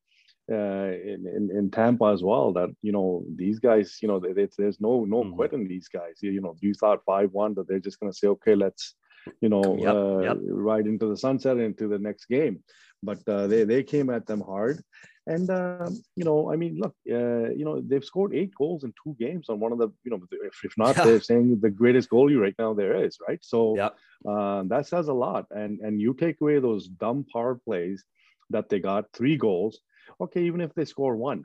uh, 0.51 0.91
in, 1.13 1.27
in, 1.27 1.51
in 1.57 1.71
Tampa 1.71 2.07
as 2.07 2.23
well. 2.23 2.53
That 2.53 2.71
you 2.83 2.93
know 2.93 3.25
these 3.35 3.59
guys, 3.59 3.99
you 4.01 4.09
know, 4.09 4.19
they, 4.19 4.33
they, 4.33 4.49
there's 4.59 4.81
no 4.81 5.05
no 5.05 5.23
mm-hmm. 5.23 5.35
quitting 5.35 5.69
these 5.69 5.89
guys. 5.89 6.19
You, 6.21 6.31
you 6.33 6.41
know, 6.41 6.57
you 6.61 6.75
thought 6.75 7.05
five 7.05 7.31
one 7.33 7.55
that 7.55 7.69
they're 7.69 7.79
just 7.79 8.01
going 8.01 8.13
to 8.13 8.19
say, 8.19 8.29
okay, 8.29 8.55
let's 8.55 8.95
you 9.41 9.49
know 9.49 9.77
yep, 9.79 9.95
uh, 9.95 10.19
yep. 10.21 10.37
ride 10.41 10.87
into 10.87 11.07
the 11.07 11.17
sunset 11.17 11.59
into 11.59 11.89
the 11.89 11.99
next 11.99 12.27
game. 12.27 12.63
But 13.03 13.27
uh, 13.29 13.47
they 13.47 13.65
they 13.65 13.83
came 13.83 14.09
at 14.11 14.27
them 14.27 14.41
hard, 14.41 14.83
and 15.27 15.49
um, 15.51 16.03
you 16.17 16.25
know, 16.25 16.53
I 16.53 16.57
mean, 16.57 16.79
look, 16.79 16.95
uh, 17.11 17.51
you 17.51 17.65
know, 17.65 17.81
they've 17.81 18.05
scored 18.05 18.35
eight 18.35 18.55
goals 18.55 18.85
in 18.85 18.93
two 19.03 19.17
games 19.19 19.49
on 19.49 19.59
one 19.59 19.73
of 19.73 19.79
the, 19.79 19.89
you 20.05 20.11
know, 20.11 20.21
if, 20.31 20.65
if 20.65 20.75
not, 20.77 20.97
yeah. 20.97 21.05
they're 21.05 21.21
saying 21.21 21.61
the 21.61 21.71
greatest 21.71 22.11
goalie 22.11 22.41
right 22.41 22.55
now 22.59 22.75
there 22.75 23.05
is, 23.05 23.19
right? 23.27 23.39
So 23.43 23.75
yeah. 23.77 23.91
uh, 24.31 24.65
that 24.67 24.87
says 24.87 25.09
a 25.09 25.15
lot. 25.15 25.47
And 25.51 25.81
and 25.81 26.01
you 26.01 26.13
take 26.13 26.41
away 26.41 26.59
those 26.59 26.89
dumb 26.89 27.25
power 27.33 27.55
plays 27.65 28.05
that 28.51 28.69
they 28.69 28.81
got 28.81 29.13
three 29.15 29.37
goals. 29.37 29.81
Okay, 30.21 30.45
even 30.45 30.61
if 30.61 30.75
they 30.75 30.85
score 30.85 31.17
one, 31.17 31.45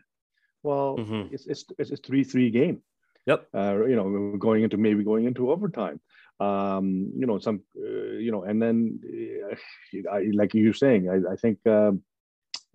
well, 0.64 0.98
mm-hmm. 0.98 1.34
it's, 1.34 1.48
it's 1.48 1.66
it's 1.78 1.92
a 1.92 1.98
three 1.98 2.24
three 2.24 2.50
game. 2.50 2.82
Yep. 3.26 3.48
Uh, 3.54 3.86
you 3.86 3.96
know, 3.96 4.38
going 4.38 4.64
into 4.64 4.78
maybe 4.78 5.04
going 5.04 5.26
into 5.26 5.52
overtime. 5.52 6.00
Um, 6.40 7.12
you 7.18 7.26
know, 7.26 7.38
some, 7.38 7.62
uh, 7.78 8.16
you 8.18 8.32
know, 8.32 8.44
and 8.44 8.62
then, 8.62 9.00
uh, 9.52 10.10
I, 10.10 10.32
like 10.34 10.54
you're 10.54 10.74
saying, 10.74 11.10
I, 11.10 11.34
I 11.34 11.36
think. 11.36 11.60
a 11.66 11.94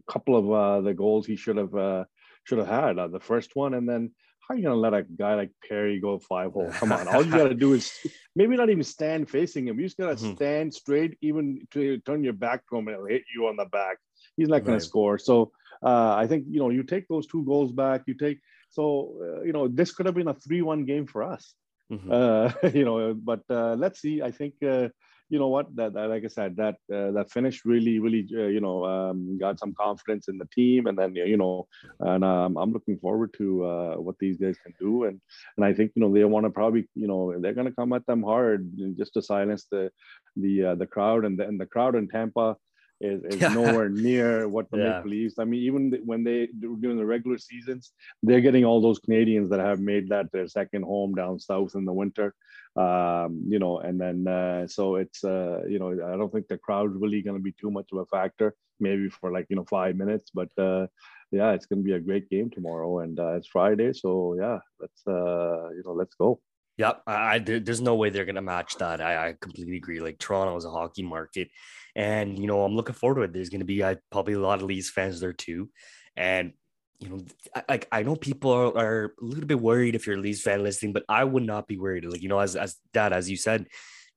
couple 0.07 0.37
of 0.37 0.51
uh, 0.51 0.81
the 0.83 0.95
goals 0.95 1.27
he 1.27 1.37
should 1.37 1.57
have 1.57 1.75
uh, 1.75 2.05
should 2.45 2.59
have 2.59 2.69
had. 2.69 2.99
Uh, 2.99 3.09
the 3.09 3.21
first 3.21 3.57
one, 3.57 3.75
and 3.75 3.89
then 3.89 4.11
how 4.41 4.55
are 4.55 4.59
you 4.59 4.65
gonna 4.65 4.75
let 4.75 4.95
a 4.95 5.03
guy 5.03 5.35
like 5.35 5.51
Perry 5.67 6.01
go 6.01 6.19
five 6.19 6.53
hole? 6.53 6.71
Come 6.73 6.93
on, 6.93 7.09
all 7.09 7.25
you 7.25 7.31
gotta 7.31 7.55
do 7.55 7.73
is 7.73 7.93
maybe 8.37 8.57
not 8.57 8.71
even 8.71 8.85
stand 8.85 9.31
facing 9.31 9.69
him. 9.69 9.79
You 9.79 9.87
just 9.87 9.97
gotta 9.97 10.17
mm-hmm. 10.17 10.35
stand 10.35 10.75
straight, 10.75 11.17
even 11.23 11.67
to 11.73 11.99
turn 11.99 12.23
your 12.23 12.35
back 12.35 12.67
to 12.69 12.77
him, 12.77 12.89
and 12.89 12.97
he'll 12.97 13.07
hit 13.07 13.25
you 13.35 13.47
on 13.47 13.57
the 13.57 13.65
back. 13.67 13.99
He's 14.37 14.49
not 14.49 14.65
gonna 14.65 14.77
right. 14.77 14.83
score. 14.83 15.19
So 15.19 15.53
uh, 15.85 16.15
I 16.17 16.27
think 16.27 16.47
you 16.49 16.61
know 16.61 16.71
you 16.71 16.83
take 16.83 17.07
those 17.09 17.27
two 17.27 17.45
goals 17.45 17.73
back. 17.73 18.03
You 18.07 18.15
take 18.15 18.39
so 18.71 19.15
uh, 19.23 19.43
you 19.43 19.53
know 19.53 19.69
this 19.69 19.93
could 19.93 20.07
have 20.07 20.15
been 20.15 20.29
a 20.29 20.35
three-one 20.35 20.85
game 20.85 21.07
for 21.07 21.23
us. 21.23 21.55
Mm-hmm. 21.93 22.11
Uh, 22.11 22.69
you 22.75 22.85
know, 22.85 23.15
but 23.15 23.43
uh, 23.51 23.75
let's 23.75 24.01
see. 24.01 24.23
I 24.23 24.31
think 24.31 24.55
uh, 24.63 24.89
you 25.31 25.39
know 25.39 25.49
what 25.49 25.75
that, 25.77 25.95
that 25.95 26.09
like 26.09 26.25
i 26.25 26.29
said 26.29 26.57
that 26.57 26.77
uh, 26.93 27.11
that 27.13 27.31
finish 27.31 27.65
really 27.65 27.99
really 27.99 28.27
uh, 28.37 28.51
you 28.57 28.61
know 28.61 28.85
um, 28.85 29.39
got 29.39 29.59
some 29.59 29.75
confidence 29.75 30.29
in 30.29 30.39
the 30.39 30.49
team 30.55 30.87
and 30.87 30.99
then 30.99 31.15
you 31.15 31.37
know 31.37 31.67
and 32.01 32.25
um, 32.25 32.57
i'm 32.57 32.73
looking 32.73 32.99
forward 32.99 33.33
to 33.37 33.65
uh, 33.65 33.95
what 33.97 34.17
these 34.19 34.37
guys 34.37 34.57
can 34.65 34.75
do 34.79 35.05
and 35.05 35.21
and 35.57 35.65
i 35.65 35.73
think 35.73 35.93
you 35.95 36.03
know 36.03 36.13
they 36.13 36.25
want 36.25 36.45
to 36.45 36.51
probably 36.51 36.87
you 36.95 37.09
know 37.09 37.35
they're 37.41 37.55
going 37.55 37.67
to 37.67 37.75
come 37.81 37.93
at 37.93 38.07
them 38.07 38.23
hard 38.23 38.71
just 38.99 39.15
to 39.15 39.23
silence 39.23 39.67
the 39.71 39.91
the 40.37 40.65
uh, 40.65 40.75
the 40.75 40.87
crowd 40.87 41.25
and 41.25 41.39
the, 41.39 41.47
and 41.47 41.61
the 41.61 41.67
crowd 41.67 41.95
in 41.95 42.09
tampa 42.09 42.57
is, 43.05 43.23
is 43.25 43.41
nowhere 43.55 43.89
near 43.89 44.49
what 44.49 44.71
the 44.71 44.79
yeah. 44.79 44.85
Maple 44.85 45.11
Leafs. 45.11 45.39
I 45.39 45.45
mean, 45.45 45.63
even 45.63 45.93
when 46.05 46.25
they 46.25 46.49
during 46.59 46.97
the 46.97 47.05
regular 47.05 47.39
seasons, 47.39 47.93
they're 48.23 48.41
getting 48.41 48.65
all 48.65 48.81
those 48.81 48.99
Canadians 48.99 49.51
that 49.51 49.61
have 49.61 49.81
made 49.81 50.09
that 50.09 50.33
their 50.33 50.49
second 50.49 50.83
home 50.85 51.15
down 51.15 51.39
south 51.39 51.75
in 51.75 51.85
the 51.85 51.93
winter. 51.93 52.35
Um, 52.77 53.45
you 53.47 53.59
know, 53.59 53.79
and 53.79 54.01
then 54.01 54.27
uh, 54.27 54.67
so 54.67 54.97
it's 54.97 55.23
uh, 55.23 55.61
you 55.69 55.79
know, 55.79 55.91
I 55.93 56.17
don't 56.17 56.33
think 56.33 56.49
the 56.49 56.59
crowd's 56.59 56.97
really 56.97 57.23
going 57.23 57.37
to 57.37 57.43
be 57.43 57.55
too 57.61 57.71
much 57.71 57.89
of 57.93 57.99
a 57.99 58.07
factor. 58.07 58.55
Maybe 58.81 59.09
for 59.09 59.31
like 59.31 59.47
you 59.51 59.57
know 59.57 59.67
five 59.71 59.97
minutes, 59.97 60.31
but 60.35 60.51
uh, 60.59 60.87
yeah, 61.31 61.53
it's 61.53 61.67
going 61.67 61.81
to 61.81 61.85
be 61.85 61.93
a 61.93 62.01
great 62.01 62.29
game 62.29 62.51
tomorrow, 62.51 63.01
and 63.01 63.19
uh, 63.21 63.35
it's 63.35 63.47
Friday, 63.49 63.93
so 63.93 64.35
yeah, 64.39 64.59
let's 64.81 65.07
uh, 65.07 65.69
you 65.71 65.83
know, 65.85 65.93
let's 65.93 66.15
go. 66.15 66.41
Yep, 66.77 67.03
I, 67.07 67.13
I 67.35 67.39
there's 67.39 67.81
no 67.81 67.95
way 67.95 68.11
they're 68.11 68.25
gonna 68.25 68.43
match 68.43 68.77
that. 68.79 69.01
I, 69.01 69.29
I 69.29 69.35
completely 69.41 69.77
agree. 69.77 70.01
Like 70.01 70.19
Toronto 70.19 70.57
is 70.57 70.65
a 70.65 70.71
hockey 70.71 71.03
market, 71.03 71.49
and 71.95 72.39
you 72.39 72.47
know 72.47 72.63
I'm 72.65 72.75
looking 72.75 72.95
forward 72.95 73.17
to 73.17 73.23
it. 73.23 73.33
There's 73.33 73.51
gonna 73.51 73.65
be 73.65 73.85
I, 73.85 73.97
probably 74.11 74.35
a 74.35 74.41
lot 74.41 74.61
of 74.61 74.67
Leafs 74.67 74.91
fans 74.91 75.21
there 75.21 75.33
too, 75.33 75.71
and 76.17 76.53
you 76.99 77.09
know, 77.09 77.25
like 77.69 77.87
I, 77.93 78.03
know 78.03 78.17
people 78.17 78.51
are, 78.51 78.77
are, 78.77 79.15
a 79.21 79.25
little 79.25 79.47
bit 79.47 79.61
worried 79.61 79.95
if 79.95 80.07
you're 80.07 80.17
a 80.17 80.21
Leafs 80.21 80.43
fan 80.43 80.63
listening, 80.63 80.93
but 80.93 81.05
I 81.09 81.25
would 81.25 81.43
not 81.43 81.67
be 81.67 81.79
worried. 81.79 82.05
Like 82.05 82.23
you 82.23 82.29
know, 82.29 82.39
as 82.41 82.57
as 82.57 82.77
dad, 82.93 83.13
as 83.13 83.31
you 83.31 83.37
said, 83.37 83.67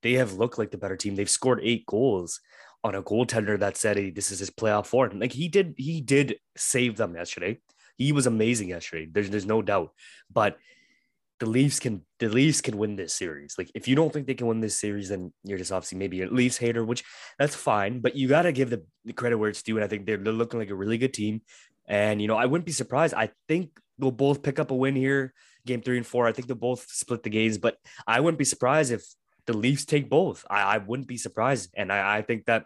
they 0.02 0.14
have 0.14 0.34
looked 0.34 0.58
like 0.58 0.72
the 0.72 0.78
better 0.78 0.96
team. 0.96 1.16
They've 1.16 1.30
scored 1.30 1.60
eight 1.62 1.86
goals 1.86 2.40
on 2.84 2.96
a 2.96 3.04
goaltender 3.04 3.60
that 3.60 3.78
said 3.78 3.98
hey, 3.98 4.10
this 4.10 4.32
is 4.32 4.40
his 4.40 4.50
playoff 4.50 4.88
form. 4.88 5.20
Like 5.20 5.34
he 5.34 5.48
did, 5.48 5.76
he 5.78 6.02
did 6.02 6.38
save 6.56 6.98
them 6.98 7.16
yesterday. 7.16 7.60
He 7.98 8.12
was 8.12 8.28
amazing 8.28 8.70
yesterday. 8.70 9.08
There's 9.12 9.30
there's 9.30 9.46
no 9.46 9.62
doubt, 9.62 9.92
but 10.32 10.58
the 11.40 11.46
Leafs 11.46 11.80
can 11.80 12.04
the 12.20 12.30
Leafs 12.30 12.62
can 12.62 12.78
win 12.78 12.96
this 12.96 13.14
series. 13.14 13.56
Like 13.58 13.70
if 13.76 13.88
you 13.88 13.96
don't 13.96 14.12
think 14.12 14.26
they 14.26 14.34
can 14.34 14.48
win 14.48 14.60
this 14.60 14.80
series, 14.80 15.10
then 15.10 15.32
you're 15.44 15.58
just 15.58 15.72
obviously 15.72 15.98
maybe 15.98 16.22
a 16.22 16.28
Leafs 16.28 16.58
hater, 16.58 16.84
which 16.84 17.04
that's 17.38 17.56
fine. 17.56 18.00
But 18.00 18.16
you 18.16 18.28
got 18.28 18.44
to 18.44 18.52
give 18.52 18.70
the, 18.70 18.84
the, 19.06 19.14
credit 19.14 19.38
where 19.38 19.50
it's 19.50 19.62
due, 19.62 19.78
and 19.78 19.84
I 19.84 19.88
think 19.88 20.06
they're, 20.06 20.18
they're 20.18 20.34
looking 20.34 20.60
like 20.60 20.70
a 20.70 20.76
really 20.76 20.98
good 20.98 21.14
team. 21.14 21.42
And 21.88 22.22
you 22.22 22.28
know, 22.28 22.36
I 22.36 22.46
wouldn't 22.46 22.66
be 22.66 22.72
surprised. 22.72 23.14
I 23.14 23.30
think 23.48 23.70
they'll 24.00 24.12
both 24.12 24.42
pick 24.42 24.60
up 24.60 24.72
a 24.72 24.76
win 24.76 24.96
here, 24.96 25.34
game 25.66 25.82
three 25.82 25.98
and 25.98 26.06
four. 26.06 26.28
I 26.28 26.32
think 26.32 26.48
they'll 26.48 26.58
both 26.58 26.88
split 26.90 27.24
the 27.24 27.30
games, 27.30 27.58
but 27.58 27.78
I 28.08 28.20
wouldn't 28.20 28.40
be 28.40 28.46
surprised 28.46 28.92
if 28.92 29.06
the 29.46 29.56
Leafs 29.56 29.86
take 29.86 30.10
both. 30.10 30.46
I, 30.50 30.62
I 30.62 30.78
wouldn't 30.80 31.08
be 31.08 31.18
surprised, 31.18 31.70
and 31.76 31.92
I, 31.92 32.18
I 32.18 32.22
think 32.24 32.46
that 32.46 32.66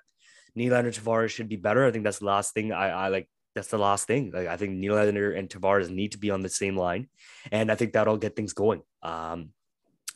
Nylander 0.57 0.97
Tavares 0.97 1.29
should 1.29 1.49
be 1.49 1.57
better. 1.57 1.85
I 1.85 1.91
think 1.91 2.03
that's 2.03 2.19
the 2.19 2.25
last 2.25 2.53
thing 2.53 2.71
I, 2.71 2.89
I 2.89 3.07
like 3.09 3.29
that's 3.55 3.69
the 3.69 3.77
last 3.77 4.07
thing. 4.07 4.31
Like 4.33 4.47
I 4.47 4.57
think 4.57 4.73
Nylander 4.73 5.37
and 5.37 5.49
Tavares 5.49 5.89
need 5.89 6.13
to 6.13 6.17
be 6.17 6.31
on 6.31 6.41
the 6.41 6.49
same 6.49 6.77
line, 6.77 7.07
and 7.51 7.71
I 7.71 7.75
think 7.75 7.93
that'll 7.93 8.17
get 8.17 8.35
things 8.35 8.53
going. 8.53 8.81
Um, 9.01 9.49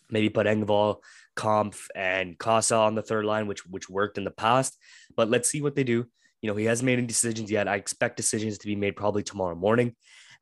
maybe 0.10 0.30
put 0.30 0.48
Engvall, 0.48 0.98
Kampf, 1.36 1.90
and 1.96 2.38
Kase 2.40 2.72
on 2.72 2.96
the 2.96 3.02
third 3.02 3.26
line, 3.26 3.48
which 3.48 3.66
which 3.66 3.90
worked 3.90 4.18
in 4.18 4.24
the 4.24 4.32
past. 4.32 4.78
But 5.16 5.30
let's 5.30 5.50
see 5.50 5.62
what 5.62 5.76
they 5.76 5.84
do. 5.84 6.06
You 6.42 6.50
know, 6.50 6.56
he 6.56 6.66
hasn't 6.66 6.86
made 6.86 7.00
any 7.00 7.08
decisions 7.08 7.50
yet. 7.50 7.68
I 7.68 7.76
expect 7.76 8.18
decisions 8.18 8.58
to 8.60 8.68
be 8.68 8.76
made 8.76 8.96
probably 8.96 9.24
tomorrow 9.24 9.56
morning. 9.56 9.96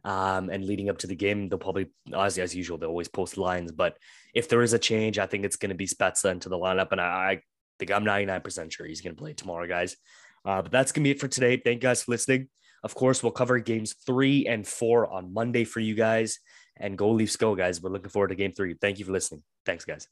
Um, 0.06 0.50
and 0.50 0.66
leading 0.66 0.90
up 0.90 0.98
to 1.00 1.08
the 1.08 1.16
game, 1.16 1.48
they'll 1.48 1.58
probably, 1.58 1.88
as, 2.14 2.38
as 2.38 2.54
usual, 2.54 2.78
they'll 2.78 2.90
always 2.90 3.08
post 3.08 3.38
lines. 3.38 3.72
But 3.72 3.98
if 4.34 4.50
there 4.50 4.62
is 4.62 4.74
a 4.74 4.80
change, 4.80 5.18
I 5.18 5.28
think 5.28 5.46
it's 5.46 5.56
going 5.56 5.70
to 5.70 5.76
be 5.76 5.88
Spezza 5.88 6.30
into 6.30 6.50
the 6.50 6.58
lineup. 6.58 6.92
And 6.92 7.00
I, 7.00 7.06
I 7.06 7.42
think 7.80 7.92
I'm 7.92 8.04
99% 8.04 8.72
sure 8.72 8.86
he's 8.86 9.00
going 9.00 9.16
to 9.16 9.22
play 9.22 9.32
tomorrow, 9.32 9.66
guys. 9.66 9.96
Uh, 10.44 10.62
but 10.62 10.74
that's 10.74 10.92
going 10.92 11.04
to 11.04 11.08
be 11.08 11.12
it 11.12 11.22
for 11.22 11.30
today. 11.30 11.56
Thank 11.56 11.76
you 11.76 11.88
guys 11.88 12.04
for 12.04 12.12
listening. 12.12 12.50
Of 12.84 12.96
course, 12.96 13.24
we'll 13.24 13.32
cover 13.32 13.60
games 13.60 13.94
three 14.06 14.46
and 14.48 14.68
four 14.68 15.12
on 15.12 15.34
Monday 15.34 15.64
for 15.64 15.80
you 15.80 15.96
guys. 15.96 16.40
And 16.78 16.98
go 16.98 17.12
Leafs, 17.12 17.38
go, 17.38 17.56
guys. 17.56 17.82
We're 17.82 17.92
looking 17.92 18.10
forward 18.10 18.30
to 18.30 18.36
game 18.36 18.52
three. 18.52 18.76
Thank 18.80 19.00
you 19.00 19.06
for 19.06 19.12
listening. 19.12 19.44
Thanks, 19.66 19.86
guys. 19.86 20.08